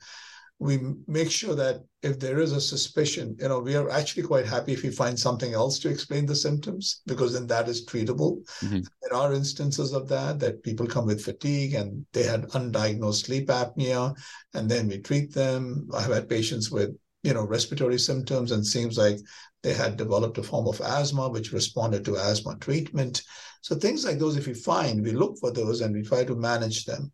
we 0.60 0.78
make 1.08 1.32
sure 1.32 1.56
that 1.56 1.84
if 2.02 2.20
there 2.20 2.40
is 2.40 2.52
a 2.52 2.62
suspicion, 2.62 3.36
you 3.40 3.48
know, 3.48 3.60
we 3.60 3.76
are 3.76 3.90
actually 3.90 4.24
quite 4.24 4.46
happy 4.46 4.74
if 4.74 4.84
we 4.84 4.90
find 4.90 5.18
something 5.18 5.54
else 5.54 5.80
to 5.80 5.90
explain 5.90 6.26
the 6.26 6.36
symptoms 6.36 7.02
because 7.08 7.34
then 7.34 7.48
that 7.48 7.70
is 7.70 7.86
treatable. 7.86 8.44
Mm-hmm. 8.62 8.82
There 9.02 9.14
are 9.18 9.34
instances 9.34 9.94
of 9.94 10.10
that 10.10 10.40
that 10.40 10.64
people 10.64 10.86
come 10.86 11.06
with 11.06 11.24
fatigue 11.24 11.76
and 11.76 12.06
they 12.12 12.24
had 12.24 12.50
undiagnosed 12.50 13.26
sleep 13.26 13.48
apnea, 13.48 14.14
and 14.54 14.70
then 14.70 14.90
we 14.90 15.00
treat 15.00 15.34
them. 15.34 15.90
I've 15.94 16.14
had 16.14 16.30
patients 16.30 16.70
with 16.70 16.92
you 17.24 17.34
know 17.34 17.46
respiratory 17.46 18.00
symptoms 18.00 18.52
and 18.52 18.66
seems 18.66 18.98
like 18.98 19.18
they 19.64 19.74
had 19.74 19.98
developed 19.98 20.38
a 20.38 20.44
form 20.44 20.68
of 20.68 20.82
asthma 20.82 21.30
which 21.30 21.54
responded 21.54 22.04
to 22.06 22.18
asthma 22.18 22.58
treatment. 22.58 23.22
So 23.62 23.76
things 23.76 24.06
like 24.06 24.20
those, 24.20 24.38
if 24.38 24.48
we 24.48 24.54
find, 24.54 25.04
we 25.04 25.12
look 25.12 25.38
for 25.40 25.52
those 25.52 25.82
and 25.82 25.94
we 25.94 26.02
try 26.02 26.24
to 26.24 26.36
manage 26.36 26.86
them. 26.86 27.12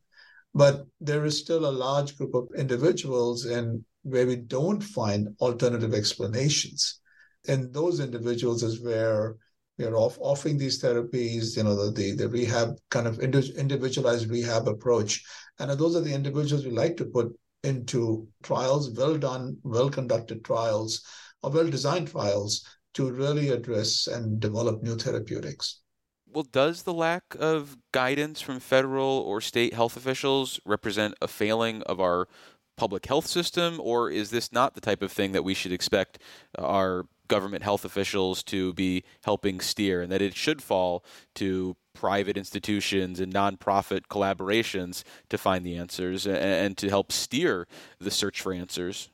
But 0.55 0.87
there 1.01 1.25
is 1.25 1.37
still 1.37 1.65
a 1.65 1.79
large 1.85 2.17
group 2.17 2.33
of 2.33 2.47
individuals 2.57 3.43
and 3.43 3.83
where 4.03 4.25
we 4.25 4.37
don't 4.37 4.81
find 4.81 5.35
alternative 5.41 5.93
explanations. 5.93 7.01
And 7.45 7.73
those 7.73 7.99
individuals 7.99 8.63
is 8.63 8.81
where 8.81 9.35
we 9.77 9.83
are 9.83 9.97
off, 9.97 10.17
offering 10.21 10.57
these 10.57 10.81
therapies, 10.81 11.57
you 11.57 11.63
know, 11.63 11.75
the, 11.75 11.91
the, 11.91 12.11
the 12.15 12.29
rehab 12.29 12.77
kind 12.89 13.05
of 13.05 13.19
individualized 13.19 14.29
rehab 14.29 14.69
approach. 14.69 15.21
And 15.59 15.69
those 15.71 15.97
are 15.97 16.01
the 16.01 16.13
individuals 16.13 16.63
we 16.63 16.71
like 16.71 16.95
to 16.97 17.05
put 17.05 17.37
into 17.65 18.25
trials, 18.41 18.91
well 18.91 19.17
done, 19.17 19.57
well 19.63 19.89
conducted 19.89 20.45
trials, 20.45 21.01
or 21.43 21.51
well 21.51 21.67
designed 21.67 22.07
trials 22.07 22.63
to 22.93 23.11
really 23.11 23.49
address 23.49 24.07
and 24.07 24.39
develop 24.39 24.81
new 24.81 24.95
therapeutics 24.95 25.81
well, 26.35 26.45
does 26.51 26.83
the 26.83 26.93
lack 26.93 27.23
of 27.39 27.77
guidance 27.93 28.41
from 28.41 28.59
federal 28.59 29.23
or 29.25 29.39
state 29.39 29.73
health 29.73 29.95
officials 29.95 30.59
represent 30.65 31.15
a 31.21 31.29
failing 31.29 31.81
of 31.83 32.01
our 32.01 32.27
public 32.75 33.05
health 33.05 33.25
system, 33.25 33.79
or 33.81 34.11
is 34.11 34.31
this 34.31 34.51
not 34.51 34.75
the 34.75 34.81
type 34.81 35.01
of 35.01 35.13
thing 35.13 35.31
that 35.31 35.45
we 35.45 35.53
should 35.53 35.71
expect 35.71 36.19
uh, 36.59 36.61
our 36.61 37.05
government 37.29 37.63
health 37.63 37.85
officials 37.85 38.43
to 38.43 38.73
be 38.73 39.03
helping 39.23 39.61
steer, 39.61 40.01
and 40.01 40.11
that 40.11 40.21
it 40.21 40.35
should 40.35 40.61
fall 40.61 41.05
to 41.35 41.77
private 41.93 42.35
institutions 42.35 43.21
and 43.21 43.33
nonprofit 43.33 44.01
collaborations 44.09 45.03
to 45.29 45.37
find 45.37 45.65
the 45.65 45.77
answers 45.77 46.27
and, 46.27 46.75
to 46.75 46.89
help 46.89 47.13
steer 47.13 47.65
the 47.99 48.11
search 48.11 48.41
for 48.41 48.51
answers? 48.51 49.09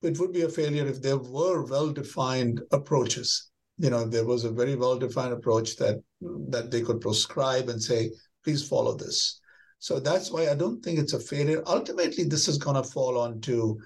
It 0.00 0.18
would 0.18 0.32
be 0.32 0.42
a 0.42 0.48
failure 0.48 0.86
if 0.86 1.02
there 1.02 1.18
were 1.18 1.66
well 1.66 1.92
defined 1.92 2.62
approaches 2.72 3.50
you 3.78 3.90
know 3.90 4.04
there 4.04 4.24
was 4.24 4.44
a 4.44 4.50
very 4.50 4.76
well 4.76 4.98
defined 4.98 5.32
approach 5.32 5.76
that 5.76 6.02
that 6.48 6.70
they 6.70 6.82
could 6.82 7.00
prescribe 7.00 7.68
and 7.68 7.82
say 7.82 8.10
please 8.44 8.66
follow 8.66 8.96
this. 8.96 9.40
So 9.78 9.98
that's 9.98 10.30
why 10.30 10.48
i 10.48 10.54
don't 10.54 10.82
think 10.82 10.98
it's 10.98 11.12
a 11.12 11.20
failure. 11.20 11.62
Ultimately 11.66 12.24
this 12.24 12.48
is 12.48 12.58
going 12.58 12.80
to 12.82 12.88
fall 12.88 13.18
onto 13.18 13.78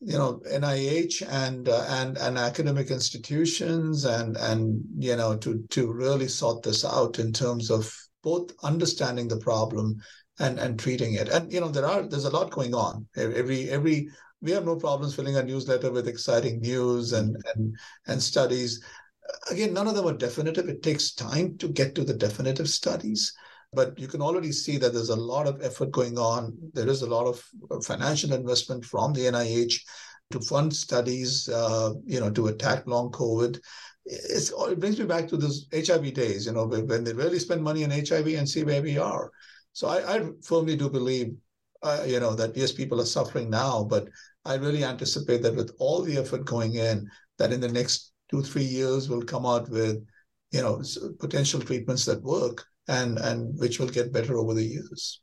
you 0.00 0.18
know 0.18 0.40
nih 0.46 1.22
and 1.28 1.68
uh, 1.68 1.84
and 1.88 2.18
and 2.18 2.36
academic 2.36 2.90
institutions 2.90 4.04
and 4.04 4.36
and 4.36 4.82
you 4.98 5.16
know 5.16 5.36
to 5.36 5.64
to 5.70 5.90
really 5.92 6.28
sort 6.28 6.62
this 6.62 6.84
out 6.84 7.18
in 7.18 7.32
terms 7.32 7.70
of 7.70 7.90
both 8.22 8.52
understanding 8.62 9.28
the 9.28 9.38
problem 9.38 9.96
and 10.40 10.58
and 10.58 10.78
treating 10.78 11.14
it. 11.14 11.28
And 11.28 11.52
you 11.52 11.60
know 11.60 11.68
there 11.68 11.86
are 11.86 12.02
there's 12.02 12.24
a 12.24 12.30
lot 12.30 12.50
going 12.50 12.74
on. 12.74 13.06
Every 13.16 13.70
every 13.70 14.08
we 14.40 14.50
have 14.50 14.66
no 14.66 14.76
problems 14.76 15.14
filling 15.14 15.36
a 15.36 15.42
newsletter 15.42 15.90
with 15.90 16.08
exciting 16.08 16.60
news 16.60 17.12
and 17.12 17.36
and 17.54 17.74
and 18.06 18.22
studies. 18.22 18.82
Again, 19.50 19.72
none 19.72 19.88
of 19.88 19.94
them 19.94 20.06
are 20.06 20.16
definitive. 20.16 20.68
It 20.68 20.82
takes 20.82 21.14
time 21.14 21.56
to 21.58 21.68
get 21.68 21.94
to 21.94 22.04
the 22.04 22.14
definitive 22.14 22.68
studies 22.68 23.32
but 23.74 23.98
you 23.98 24.08
can 24.08 24.22
already 24.22 24.52
see 24.52 24.76
that 24.78 24.92
there's 24.92 25.08
a 25.08 25.16
lot 25.16 25.46
of 25.46 25.60
effort 25.62 25.90
going 25.90 26.18
on. 26.18 26.56
There 26.72 26.88
is 26.88 27.02
a 27.02 27.08
lot 27.08 27.26
of 27.26 27.84
financial 27.84 28.32
investment 28.32 28.84
from 28.84 29.12
the 29.12 29.26
NIH 29.26 29.80
to 30.30 30.40
fund 30.40 30.74
studies, 30.74 31.48
uh, 31.48 31.92
you 32.04 32.20
know, 32.20 32.30
to 32.30 32.48
attack 32.48 32.86
long 32.86 33.10
COVID. 33.10 33.58
It's, 34.06 34.52
it 34.56 34.80
brings 34.80 34.98
me 34.98 35.06
back 35.06 35.28
to 35.28 35.36
those 35.36 35.66
HIV 35.72 36.14
days, 36.14 36.46
you 36.46 36.52
know, 36.52 36.66
when 36.66 37.04
they 37.04 37.12
really 37.12 37.38
spend 37.38 37.62
money 37.62 37.84
on 37.84 37.90
HIV 37.90 38.28
and 38.28 38.48
see 38.48 38.64
where 38.64 38.82
we 38.82 38.98
are. 38.98 39.30
So 39.72 39.88
I, 39.88 40.16
I 40.16 40.30
firmly 40.42 40.76
do 40.76 40.88
believe, 40.88 41.34
uh, 41.82 42.04
you 42.06 42.20
know, 42.20 42.34
that 42.34 42.56
yes, 42.56 42.72
people 42.72 43.00
are 43.00 43.06
suffering 43.06 43.50
now, 43.50 43.84
but 43.84 44.08
I 44.44 44.54
really 44.54 44.84
anticipate 44.84 45.42
that 45.42 45.56
with 45.56 45.74
all 45.78 46.02
the 46.02 46.18
effort 46.18 46.44
going 46.44 46.74
in, 46.74 47.08
that 47.38 47.52
in 47.52 47.60
the 47.60 47.68
next 47.68 48.12
two, 48.34 48.42
three 48.42 48.64
years, 48.64 49.08
we'll 49.08 49.22
come 49.22 49.46
out 49.46 49.68
with, 49.68 50.04
you 50.50 50.60
know, 50.62 50.82
potential 51.20 51.60
treatments 51.60 52.04
that 52.04 52.22
work 52.22 52.66
and 52.88 53.18
and 53.18 53.58
which 53.58 53.78
will 53.78 53.88
get 53.88 54.12
better 54.12 54.36
over 54.36 54.54
the 54.54 54.64
years. 54.64 55.20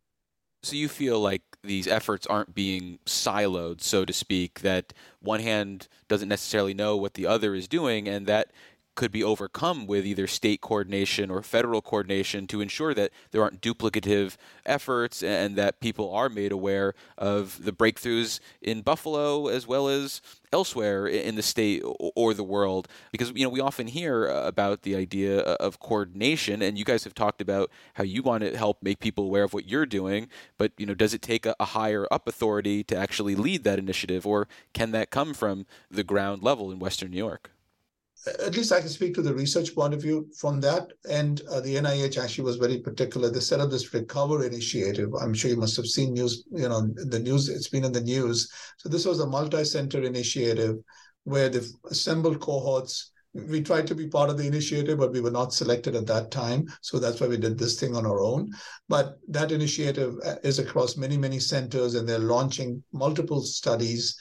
So 0.64 0.76
you 0.76 0.90
feel 0.90 1.20
like 1.20 1.42
these 1.64 1.88
efforts 1.88 2.28
aren't 2.28 2.54
being 2.54 3.00
siloed, 3.06 3.82
so 3.82 4.06
to 4.06 4.14
speak, 4.14 4.60
that 4.60 4.94
one 5.20 5.40
hand 5.40 5.88
doesn't 6.08 6.30
necessarily 6.30 6.74
know 6.74 6.96
what 6.96 7.16
the 7.16 7.26
other 7.26 7.56
is 7.56 7.68
doing, 7.68 8.08
and 8.08 8.28
that 8.28 8.52
could 8.96 9.12
be 9.12 9.24
overcome 9.24 9.88
with 9.88 10.06
either 10.06 10.28
state 10.28 10.62
coordination 10.62 11.30
or 11.30 11.42
federal 11.42 11.82
coordination 11.82 12.48
to 12.48 12.62
ensure 12.62 12.94
that 12.94 13.12
there 13.32 13.42
aren't 13.42 13.62
duplicative 13.62 14.38
efforts 14.66 15.24
and 15.24 15.56
that 15.56 15.80
people 15.80 16.14
are 16.14 16.30
made 16.30 16.52
aware 16.52 16.94
of 17.18 17.64
the 17.64 17.72
breakthroughs 17.72 18.40
in 18.62 18.82
Buffalo 18.82 19.48
as 19.48 19.68
well 19.68 19.88
as 19.88 20.22
elsewhere 20.52 21.08
in 21.08 21.36
the 21.36 21.42
state 21.42 21.82
or 21.84 22.34
the 22.34 22.44
world. 22.44 22.88
Because 23.12 23.32
you 23.36 23.44
know 23.44 23.50
we 23.50 23.60
often 23.60 23.88
hear 23.88 24.30
uh, 24.30 24.48
about 24.48 24.82
the 24.84 24.96
idea 24.96 25.42
uh, 25.42 25.58
of 25.60 25.80
coordination 25.80 26.62
and 26.62 26.78
you 26.78 26.86
guys 26.86 27.04
have 27.04 27.14
talked 27.14 27.42
about 27.42 27.72
how 27.96 28.04
you 28.04 28.22
want 28.22 28.44
to 28.44 28.58
help 28.58 28.82
make 28.82 29.00
people 29.00 29.26
aware 29.26 29.44
of 29.44 29.54
what 29.54 29.68
you're 29.68 29.86
doing 29.86 30.28
but 30.58 30.72
you 30.78 30.86
know 30.86 30.94
does 30.94 31.14
it 31.14 31.22
take 31.22 31.46
a, 31.46 31.56
higher 31.62 32.06
up 32.12 32.28
authority 32.28 32.84
to 32.84 32.96
actually 32.96 33.36
lead 33.36 33.64
that 33.64 33.80
initiative 33.80 34.28
or 34.28 34.48
can 34.74 34.92
that 34.92 35.10
come 35.10 35.34
from 35.34 35.66
the 35.90 36.04
ground 36.04 36.44
level 36.44 36.72
in 36.72 36.80
western 36.80 37.12
New 37.12 37.18
York 37.18 37.52
at 38.28 38.56
least 38.56 38.72
I 38.72 38.80
can 38.80 38.90
speak 38.90 39.16
to 39.16 39.22
the 39.22 39.34
research 39.34 39.74
point 39.74 39.94
of 39.94 40.02
view 40.02 40.28
from 40.38 40.62
that. 40.62 40.92
And 41.10 41.42
uh, 41.50 41.60
the 41.62 41.76
NIH 41.76 42.22
actually 42.22 42.44
was 42.44 42.58
very 42.58 42.80
particular. 42.80 43.30
They 43.30 43.40
set 43.40 43.60
up 43.60 43.72
this 43.72 43.94
Recover 43.94 44.46
initiative. 44.46 45.10
I'm 45.20 45.34
sure 45.34 45.50
you 45.50 45.58
must 45.58 45.76
have 45.78 45.88
seen 45.88 46.14
news, 46.14 46.44
you 46.52 46.70
know, 46.70 46.88
the 46.96 47.20
news, 47.20 47.50
it's 47.50 47.70
been 47.70 47.84
in 47.84 47.92
the 47.92 48.02
news. 48.02 48.52
So 48.78 48.90
this 48.90 49.06
was 49.06 49.20
a 49.20 49.28
multi-center 49.28 50.04
initiative 50.04 50.78
where 51.24 51.50
they've 51.50 51.70
assembled 51.90 52.40
cohorts. 52.42 53.12
We 53.34 53.62
tried 53.62 53.88
to 53.88 53.96
be 53.96 54.08
part 54.08 54.30
of 54.30 54.38
the 54.38 54.46
initiative, 54.46 55.00
but 55.00 55.14
we 55.14 55.22
were 55.22 55.32
not 55.32 55.54
selected 55.54 55.96
at 55.96 56.06
that 56.08 56.30
time. 56.30 56.68
So 56.82 57.00
that's 57.00 57.22
why 57.22 57.28
we 57.28 57.38
did 57.38 57.58
this 57.58 57.80
thing 57.80 57.96
on 57.96 58.06
our 58.06 58.22
own. 58.22 58.52
But 58.88 59.18
that 59.30 59.52
initiative 59.52 60.16
uh, 60.24 60.36
is 60.44 60.60
across 60.60 60.98
many, 60.98 61.18
many 61.18 61.40
centers, 61.40 61.96
and 61.96 62.08
they're 62.08 62.20
launching 62.20 62.84
multiple 62.92 63.42
studies 63.42 64.16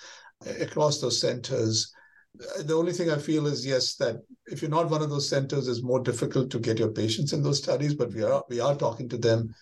uh, 0.46 0.52
across 0.60 1.00
those 1.00 1.20
centers 1.20 1.92
the 2.34 2.74
only 2.74 2.92
thing 2.92 3.10
I 3.10 3.18
feel 3.18 3.46
is 3.46 3.66
yes, 3.66 3.94
that 3.96 4.16
if 4.46 4.62
you're 4.62 4.70
not 4.70 4.90
one 4.90 5.02
of 5.02 5.10
those 5.10 5.28
centers, 5.28 5.68
it's 5.68 5.82
more 5.82 6.00
difficult 6.00 6.50
to 6.50 6.58
get 6.58 6.78
your 6.78 6.92
patients 6.92 7.32
in 7.32 7.42
those 7.42 7.58
studies, 7.58 7.94
but 7.94 8.12
we 8.12 8.22
are 8.22 8.42
we 8.48 8.60
are 8.60 8.74
talking 8.74 9.08
to 9.08 9.18
them. 9.18 9.54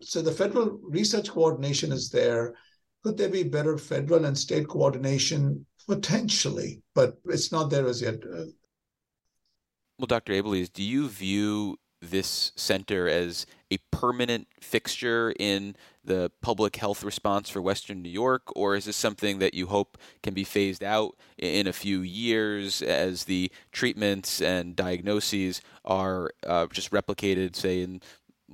So 0.00 0.22
the 0.22 0.32
federal 0.32 0.78
research 0.82 1.30
coordination 1.30 1.92
is 1.92 2.10
there. 2.10 2.54
Could 3.02 3.16
there 3.16 3.28
be 3.28 3.42
better 3.42 3.76
federal 3.76 4.24
and 4.24 4.36
state 4.36 4.68
coordination? 4.68 5.66
Potentially, 5.86 6.80
but 6.94 7.18
it's 7.26 7.52
not 7.52 7.68
there 7.68 7.86
as 7.86 8.00
yet. 8.00 8.16
Well, 9.98 10.06
Dr. 10.06 10.32
Abeles, 10.32 10.72
do 10.72 10.82
you 10.82 11.08
view 11.08 11.76
this 12.00 12.52
center 12.56 13.06
as 13.06 13.44
a 13.70 13.78
permanent 13.90 14.48
fixture 14.60 15.34
in 15.38 15.76
the 16.04 16.30
public 16.40 16.76
health 16.76 17.02
response 17.02 17.48
for 17.48 17.62
Western 17.62 18.02
New 18.02 18.10
York, 18.10 18.42
or 18.54 18.76
is 18.76 18.84
this 18.84 18.96
something 18.96 19.38
that 19.38 19.54
you 19.54 19.66
hope 19.66 19.98
can 20.22 20.34
be 20.34 20.44
phased 20.44 20.84
out 20.84 21.16
in 21.38 21.66
a 21.66 21.72
few 21.72 22.00
years 22.00 22.82
as 22.82 23.24
the 23.24 23.50
treatments 23.72 24.40
and 24.40 24.76
diagnoses 24.76 25.60
are 25.84 26.30
uh, 26.46 26.66
just 26.66 26.90
replicated, 26.90 27.56
say, 27.56 27.82
in 27.82 28.00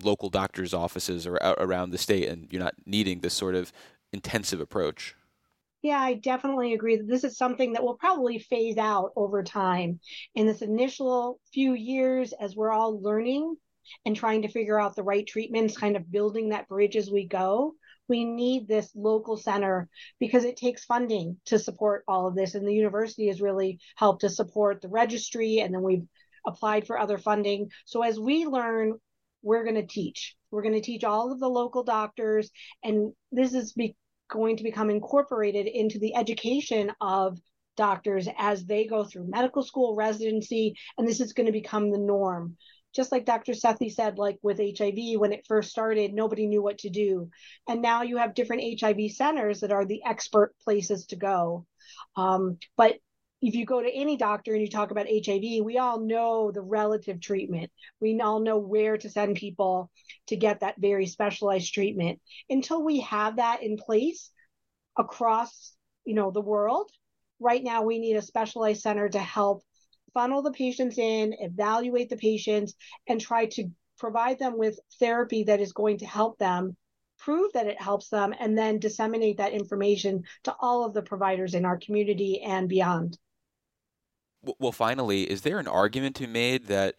local 0.02 0.28
doctors' 0.28 0.74
offices 0.74 1.26
or 1.26 1.34
around 1.34 1.90
the 1.90 1.98
state, 1.98 2.28
and 2.28 2.48
you're 2.50 2.62
not 2.62 2.74
needing 2.86 3.20
this 3.20 3.34
sort 3.34 3.54
of 3.54 3.72
intensive 4.12 4.60
approach? 4.60 5.14
Yeah, 5.82 5.98
I 5.98 6.14
definitely 6.14 6.74
agree 6.74 6.96
that 6.96 7.08
this 7.08 7.24
is 7.24 7.38
something 7.38 7.72
that 7.72 7.82
will 7.82 7.94
probably 7.94 8.38
phase 8.38 8.76
out 8.76 9.12
over 9.16 9.42
time. 9.42 10.00
In 10.34 10.46
this 10.46 10.60
initial 10.60 11.40
few 11.52 11.72
years, 11.72 12.34
as 12.38 12.54
we're 12.54 12.72
all 12.72 13.00
learning 13.00 13.56
and 14.04 14.16
trying 14.16 14.42
to 14.42 14.48
figure 14.48 14.80
out 14.80 14.96
the 14.96 15.02
right 15.02 15.26
treatments, 15.26 15.76
kind 15.76 15.96
of 15.96 16.10
building 16.10 16.50
that 16.50 16.68
bridge 16.68 16.96
as 16.96 17.10
we 17.10 17.26
go, 17.26 17.74
we 18.08 18.24
need 18.24 18.66
this 18.66 18.90
local 18.94 19.36
center 19.36 19.88
because 20.18 20.44
it 20.44 20.56
takes 20.56 20.84
funding 20.84 21.36
to 21.46 21.58
support 21.58 22.04
all 22.08 22.26
of 22.26 22.34
this. 22.34 22.54
And 22.54 22.66
the 22.66 22.74
university 22.74 23.28
has 23.28 23.40
really 23.40 23.78
helped 23.96 24.22
to 24.22 24.28
support 24.28 24.82
the 24.82 24.88
registry, 24.88 25.60
and 25.60 25.72
then 25.72 25.82
we've 25.82 26.06
applied 26.46 26.86
for 26.86 26.98
other 26.98 27.18
funding. 27.18 27.70
So 27.84 28.02
as 28.02 28.18
we 28.18 28.46
learn, 28.46 28.94
we're 29.42 29.64
going 29.64 29.76
to 29.76 29.86
teach. 29.86 30.36
We're 30.50 30.62
going 30.62 30.74
to 30.74 30.80
teach 30.80 31.04
all 31.04 31.32
of 31.32 31.38
the 31.38 31.48
local 31.48 31.84
doctors, 31.84 32.50
and 32.82 33.12
this 33.30 33.54
is 33.54 33.72
be- 33.72 33.96
going 34.28 34.56
to 34.56 34.64
become 34.64 34.90
incorporated 34.90 35.66
into 35.66 35.98
the 35.98 36.14
education 36.14 36.92
of 37.00 37.38
doctors 37.76 38.28
as 38.38 38.64
they 38.66 38.86
go 38.86 39.04
through 39.04 39.30
medical 39.30 39.62
school 39.62 39.94
residency 39.94 40.74
and 40.98 41.08
this 41.08 41.20
is 41.20 41.32
going 41.32 41.46
to 41.46 41.52
become 41.52 41.90
the 41.90 41.98
norm 41.98 42.56
just 42.94 43.12
like 43.12 43.24
dr 43.24 43.52
sethi 43.52 43.92
said 43.92 44.18
like 44.18 44.38
with 44.42 44.58
hiv 44.58 45.20
when 45.20 45.32
it 45.32 45.46
first 45.46 45.70
started 45.70 46.12
nobody 46.12 46.46
knew 46.46 46.62
what 46.62 46.78
to 46.78 46.90
do 46.90 47.30
and 47.68 47.82
now 47.82 48.02
you 48.02 48.16
have 48.16 48.34
different 48.34 48.80
hiv 48.80 49.10
centers 49.10 49.60
that 49.60 49.72
are 49.72 49.84
the 49.84 50.02
expert 50.04 50.54
places 50.64 51.06
to 51.06 51.16
go 51.16 51.66
um, 52.16 52.58
but 52.76 52.96
if 53.42 53.54
you 53.54 53.64
go 53.64 53.82
to 53.82 53.90
any 53.90 54.16
doctor 54.16 54.52
and 54.52 54.60
you 54.60 54.68
talk 54.68 54.90
about 54.90 55.06
HIV, 55.06 55.64
we 55.64 55.78
all 55.78 55.98
know 55.98 56.50
the 56.50 56.60
relative 56.60 57.20
treatment. 57.20 57.70
We 58.00 58.20
all 58.20 58.40
know 58.40 58.58
where 58.58 58.98
to 58.98 59.08
send 59.08 59.36
people 59.36 59.90
to 60.26 60.36
get 60.36 60.60
that 60.60 60.74
very 60.78 61.06
specialized 61.06 61.72
treatment. 61.72 62.20
Until 62.50 62.82
we 62.82 63.00
have 63.00 63.36
that 63.36 63.62
in 63.62 63.78
place 63.78 64.30
across, 64.98 65.74
you 66.04 66.14
know, 66.14 66.30
the 66.30 66.42
world, 66.42 66.90
right 67.38 67.64
now 67.64 67.82
we 67.82 67.98
need 67.98 68.16
a 68.16 68.22
specialized 68.22 68.82
center 68.82 69.08
to 69.08 69.18
help 69.18 69.64
funnel 70.14 70.42
the 70.42 70.52
patients 70.52 70.98
in, 70.98 71.34
evaluate 71.40 72.08
the 72.08 72.16
patients, 72.16 72.74
and 73.08 73.20
try 73.20 73.46
to 73.46 73.70
provide 73.98 74.38
them 74.38 74.56
with 74.56 74.78
therapy 74.98 75.44
that 75.44 75.60
is 75.60 75.72
going 75.72 75.98
to 75.98 76.06
help 76.06 76.38
them 76.38 76.76
prove 77.18 77.52
that 77.52 77.66
it 77.66 77.80
helps 77.80 78.08
them 78.08 78.34
and 78.40 78.56
then 78.56 78.78
disseminate 78.78 79.36
that 79.36 79.52
information 79.52 80.24
to 80.44 80.54
all 80.60 80.84
of 80.84 80.94
the 80.94 81.02
providers 81.02 81.54
in 81.54 81.64
our 81.64 81.78
community 81.78 82.40
and 82.40 82.68
beyond. 82.68 83.18
Well, 84.58 84.72
finally, 84.72 85.30
is 85.30 85.42
there 85.42 85.58
an 85.58 85.68
argument 85.68 86.16
to 86.16 86.26
be 86.26 86.32
made 86.32 86.66
that 86.68 86.94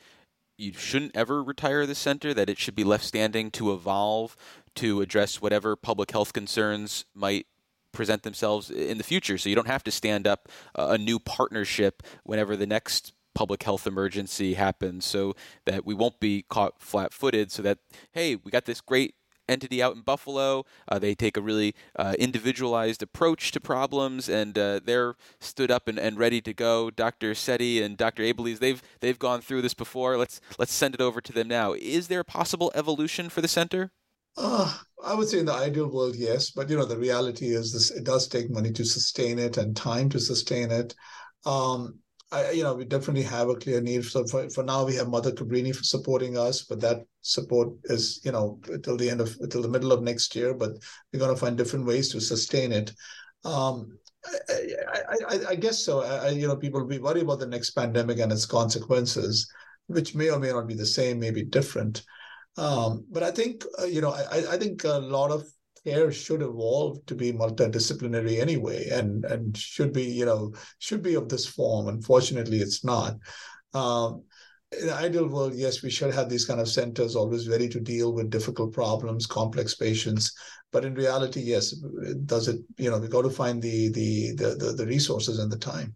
you 0.57 0.73
shouldn't 0.73 1.15
ever 1.15 1.43
retire 1.43 1.87
the 1.87 1.95
center, 1.95 2.35
that 2.35 2.49
it 2.49 2.59
should 2.59 2.75
be 2.75 2.83
left 2.83 3.03
standing 3.03 3.49
to 3.51 3.73
evolve 3.73 4.37
to 4.75 5.01
address 5.01 5.41
whatever 5.41 5.75
public 5.75 6.11
health 6.11 6.33
concerns 6.33 7.05
might 7.15 7.47
present 7.91 8.23
themselves 8.23 8.69
in 8.69 8.97
the 8.97 9.03
future? 9.03 9.37
So 9.37 9.49
you 9.49 9.55
don't 9.55 9.67
have 9.67 9.83
to 9.85 9.91
stand 9.91 10.27
up 10.27 10.49
a 10.75 10.97
new 10.97 11.19
partnership 11.19 12.03
whenever 12.23 12.55
the 12.55 12.67
next 12.67 13.13
public 13.33 13.63
health 13.63 13.87
emergency 13.87 14.55
happens 14.55 15.05
so 15.05 15.33
that 15.65 15.85
we 15.85 15.93
won't 15.93 16.19
be 16.19 16.43
caught 16.49 16.81
flat 16.81 17.13
footed 17.13 17.49
so 17.49 17.61
that 17.61 17.77
hey 18.11 18.35
we 18.35 18.51
got 18.51 18.65
this 18.65 18.81
great 18.81 19.15
entity 19.51 19.83
out 19.83 19.95
in 19.95 20.01
Buffalo. 20.01 20.65
Uh, 20.87 20.97
they 20.97 21.13
take 21.13 21.37
a 21.37 21.41
really 21.41 21.75
uh, 21.97 22.15
individualized 22.17 23.03
approach 23.03 23.51
to 23.51 23.59
problems, 23.59 24.29
and 24.29 24.57
uh, 24.57 24.79
they're 24.83 25.15
stood 25.39 25.69
up 25.69 25.87
and, 25.87 25.99
and 25.99 26.17
ready 26.17 26.41
to 26.41 26.53
go. 26.53 26.89
Dr. 26.89 27.33
Sethi 27.33 27.83
and 27.83 27.97
Dr. 27.97 28.23
Abeles, 28.23 28.59
they've 28.59 28.81
they've 29.01 29.19
gone 29.19 29.41
through 29.41 29.61
this 29.61 29.73
before. 29.73 30.17
Let's 30.17 30.39
let's 30.57 30.73
send 30.73 30.95
it 30.95 31.01
over 31.01 31.21
to 31.21 31.33
them 31.33 31.47
now. 31.47 31.73
Is 31.73 32.07
there 32.07 32.21
a 32.21 32.25
possible 32.25 32.71
evolution 32.73 33.29
for 33.29 33.41
the 33.41 33.47
center? 33.47 33.91
Uh, 34.37 34.73
I 35.03 35.13
would 35.13 35.27
say 35.27 35.39
in 35.39 35.45
the 35.45 35.53
ideal 35.53 35.91
world, 35.91 36.15
yes, 36.15 36.51
but 36.51 36.69
you 36.69 36.77
know 36.77 36.85
the 36.85 36.97
reality 36.97 37.47
is 37.47 37.73
this: 37.73 37.91
it 37.91 38.03
does 38.03 38.27
take 38.27 38.49
money 38.49 38.71
to 38.71 38.85
sustain 38.85 39.39
it 39.39 39.57
and 39.57 39.75
time 39.75 40.09
to 40.09 40.19
sustain 40.19 40.71
it. 40.71 40.95
Um, 41.45 41.99
I, 42.31 42.51
you 42.51 42.63
know, 42.63 42.73
we 42.73 42.85
definitely 42.85 43.23
have 43.23 43.49
a 43.49 43.55
clear 43.55 43.81
need. 43.81 44.05
So 44.05 44.25
for, 44.25 44.49
for 44.49 44.63
now, 44.63 44.85
we 44.85 44.95
have 44.95 45.09
Mother 45.09 45.31
Cabrini 45.31 45.75
for 45.75 45.83
supporting 45.83 46.37
us, 46.37 46.63
but 46.63 46.79
that 46.79 47.05
support 47.21 47.73
is, 47.85 48.21
you 48.23 48.31
know, 48.31 48.59
until 48.69 48.95
the 48.95 49.09
end 49.09 49.19
of, 49.19 49.35
until 49.41 49.61
the 49.61 49.67
middle 49.67 49.91
of 49.91 50.01
next 50.01 50.33
year. 50.33 50.53
But 50.53 50.71
we're 51.11 51.19
going 51.19 51.33
to 51.33 51.39
find 51.39 51.57
different 51.57 51.85
ways 51.85 52.09
to 52.11 52.21
sustain 52.21 52.71
it. 52.71 52.93
Um, 53.43 53.97
I, 54.49 55.15
I, 55.27 55.39
I, 55.49 55.55
guess 55.55 55.83
so. 55.83 56.03
I, 56.03 56.29
you 56.29 56.47
know, 56.47 56.55
people 56.55 56.79
will 56.79 56.87
be 56.87 56.99
worried 56.99 57.23
about 57.23 57.39
the 57.39 57.47
next 57.47 57.71
pandemic 57.71 58.19
and 58.19 58.31
its 58.31 58.45
consequences, 58.45 59.51
which 59.87 60.15
may 60.15 60.29
or 60.29 60.39
may 60.39 60.51
not 60.51 60.67
be 60.67 60.75
the 60.75 60.85
same, 60.85 61.19
may 61.19 61.31
be 61.31 61.43
different. 61.43 62.03
Um, 62.57 63.05
but 63.09 63.23
I 63.23 63.31
think, 63.31 63.63
uh, 63.79 63.85
you 63.85 64.01
know, 64.01 64.11
I, 64.11 64.53
I 64.53 64.57
think 64.57 64.83
a 64.83 64.99
lot 64.99 65.31
of 65.31 65.45
care 65.83 66.11
should 66.11 66.41
evolve 66.41 67.05
to 67.07 67.15
be 67.15 67.31
multidisciplinary 67.31 68.39
anyway, 68.39 68.89
and 68.89 69.25
and 69.25 69.57
should 69.57 69.93
be 69.93 70.03
you 70.03 70.25
know 70.25 70.53
should 70.79 71.01
be 71.01 71.15
of 71.15 71.29
this 71.29 71.45
form. 71.45 71.87
Unfortunately, 71.87 72.59
it's 72.59 72.83
not. 72.83 73.17
Um, 73.73 74.23
in 74.79 74.87
the 74.87 74.93
ideal 74.93 75.27
world, 75.27 75.53
yes, 75.53 75.83
we 75.83 75.89
should 75.89 76.13
have 76.13 76.29
these 76.29 76.45
kind 76.45 76.61
of 76.61 76.67
centers 76.67 77.15
always 77.15 77.49
ready 77.49 77.67
to 77.67 77.79
deal 77.79 78.13
with 78.13 78.29
difficult 78.29 78.73
problems, 78.73 79.25
complex 79.25 79.75
patients. 79.75 80.33
But 80.71 80.85
in 80.85 80.93
reality, 80.95 81.41
yes, 81.41 81.71
does 82.25 82.47
it? 82.47 82.61
You 82.77 82.89
know, 82.89 82.97
we 82.97 83.07
got 83.07 83.23
to 83.23 83.29
find 83.29 83.61
the 83.61 83.89
the 83.89 84.33
the 84.35 84.73
the, 84.77 84.85
resources 84.85 85.39
and 85.39 85.51
the 85.51 85.57
time. 85.57 85.95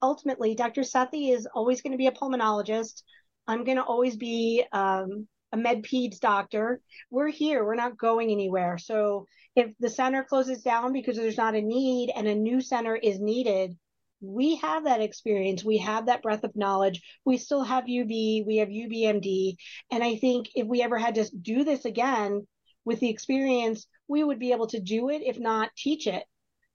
Ultimately, 0.00 0.54
Dr. 0.54 0.80
Sethi 0.82 1.32
is 1.32 1.46
always 1.54 1.82
going 1.82 1.92
to 1.92 1.98
be 1.98 2.06
a 2.06 2.12
pulmonologist. 2.12 3.02
I'm 3.46 3.64
going 3.64 3.76
to 3.76 3.84
always 3.84 4.16
be 4.16 4.64
um, 4.72 5.28
a 5.52 5.56
med 5.56 5.82
peds 5.82 6.18
doctor. 6.18 6.80
We're 7.10 7.28
here. 7.28 7.64
We're 7.64 7.74
not 7.74 7.98
going 7.98 8.30
anywhere. 8.30 8.78
So 8.78 9.26
if 9.54 9.72
the 9.78 9.90
center 9.90 10.24
closes 10.24 10.62
down 10.62 10.92
because 10.92 11.16
there's 11.16 11.36
not 11.36 11.54
a 11.54 11.60
need 11.60 12.10
and 12.14 12.26
a 12.26 12.34
new 12.34 12.60
center 12.60 12.96
is 12.96 13.20
needed, 13.20 13.76
we 14.22 14.56
have 14.56 14.84
that 14.84 15.02
experience. 15.02 15.64
We 15.64 15.78
have 15.78 16.06
that 16.06 16.22
breadth 16.22 16.44
of 16.44 16.56
knowledge. 16.56 17.02
We 17.24 17.36
still 17.36 17.64
have 17.64 17.84
UB, 17.84 18.08
we 18.08 18.56
have 18.58 18.68
UBMD. 18.68 19.56
And 19.90 20.02
I 20.02 20.16
think 20.16 20.48
if 20.54 20.66
we 20.66 20.80
ever 20.82 20.96
had 20.96 21.16
to 21.16 21.28
do 21.36 21.64
this 21.64 21.84
again 21.84 22.46
with 22.84 23.00
the 23.00 23.10
experience, 23.10 23.86
we 24.08 24.24
would 24.24 24.38
be 24.38 24.52
able 24.52 24.68
to 24.68 24.80
do 24.80 25.10
it, 25.10 25.22
if 25.22 25.38
not 25.38 25.74
teach 25.76 26.06
it 26.06 26.24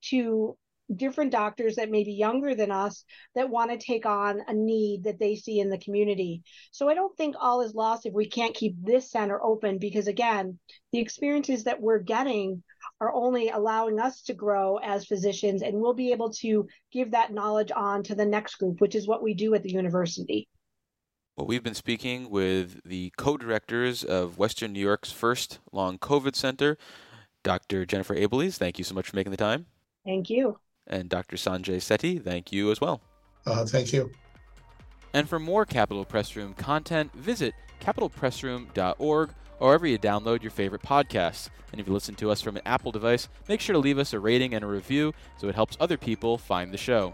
to 0.09 0.57
different 0.95 1.31
doctors 1.31 1.75
that 1.75 1.91
may 1.91 2.03
be 2.03 2.13
younger 2.13 2.55
than 2.55 2.71
us 2.71 3.03
that 3.35 3.49
want 3.49 3.71
to 3.71 3.77
take 3.77 4.05
on 4.05 4.41
a 4.47 4.53
need 4.53 5.03
that 5.03 5.19
they 5.19 5.35
see 5.35 5.59
in 5.59 5.69
the 5.69 5.77
community. 5.77 6.43
So 6.71 6.89
I 6.89 6.93
don't 6.93 7.15
think 7.17 7.35
all 7.39 7.61
is 7.61 7.75
lost 7.75 8.05
if 8.05 8.13
we 8.13 8.27
can't 8.27 8.55
keep 8.55 8.75
this 8.81 9.11
center 9.11 9.41
open 9.43 9.77
because, 9.77 10.07
again, 10.07 10.59
the 10.91 10.99
experiences 10.99 11.65
that 11.65 11.81
we're 11.81 11.99
getting 11.99 12.63
are 13.01 13.13
only 13.13 13.49
allowing 13.49 13.99
us 13.99 14.21
to 14.23 14.33
grow 14.33 14.77
as 14.77 15.05
physicians, 15.05 15.61
and 15.61 15.77
we'll 15.79 15.93
be 15.93 16.11
able 16.11 16.31
to 16.31 16.67
give 16.91 17.11
that 17.11 17.33
knowledge 17.33 17.71
on 17.75 18.03
to 18.03 18.15
the 18.15 18.25
next 18.25 18.55
group, 18.55 18.79
which 18.79 18.95
is 18.95 19.07
what 19.07 19.23
we 19.23 19.33
do 19.33 19.53
at 19.53 19.63
the 19.63 19.71
university. 19.71 20.47
Well, 21.35 21.45
we've 21.45 21.63
been 21.63 21.75
speaking 21.75 22.31
with 22.31 22.81
the 22.83 23.13
co 23.17 23.37
directors 23.37 24.03
of 24.03 24.39
Western 24.39 24.73
New 24.73 24.79
York's 24.79 25.11
first 25.11 25.59
long 25.71 25.99
COVID 25.99 26.35
center, 26.35 26.77
Dr. 27.43 27.85
Jennifer 27.85 28.15
Abeles. 28.15 28.57
Thank 28.57 28.79
you 28.79 28.83
so 28.83 28.95
much 28.95 29.07
for 29.09 29.15
making 29.15 29.31
the 29.31 29.37
time. 29.37 29.67
Thank 30.03 30.29
you. 30.31 30.57
And 30.87 31.09
Dr. 31.09 31.35
Sanjay 31.35 31.77
Sethi, 31.77 32.23
thank 32.23 32.51
you 32.51 32.71
as 32.71 32.79
well. 32.79 33.01
Uh, 33.45 33.65
thank 33.65 33.93
you. 33.93 34.11
And 35.13 35.27
for 35.27 35.39
more 35.39 35.65
Capitol 35.65 36.05
Press 36.05 36.35
Room 36.35 36.53
content, 36.53 37.13
visit 37.13 37.53
capitolpressroom.org 37.81 39.29
or 39.59 39.67
wherever 39.67 39.87
you 39.87 39.97
download 39.97 40.41
your 40.41 40.51
favorite 40.51 40.83
podcasts. 40.83 41.49
And 41.71 41.81
if 41.81 41.87
you 41.87 41.93
listen 41.93 42.15
to 42.15 42.31
us 42.31 42.41
from 42.41 42.55
an 42.55 42.61
Apple 42.65 42.91
device, 42.91 43.27
make 43.47 43.59
sure 43.59 43.73
to 43.73 43.79
leave 43.79 43.97
us 43.97 44.13
a 44.13 44.19
rating 44.19 44.53
and 44.53 44.63
a 44.63 44.67
review 44.67 45.13
so 45.37 45.47
it 45.47 45.55
helps 45.55 45.77
other 45.79 45.97
people 45.97 46.37
find 46.37 46.71
the 46.71 46.77
show. 46.77 47.13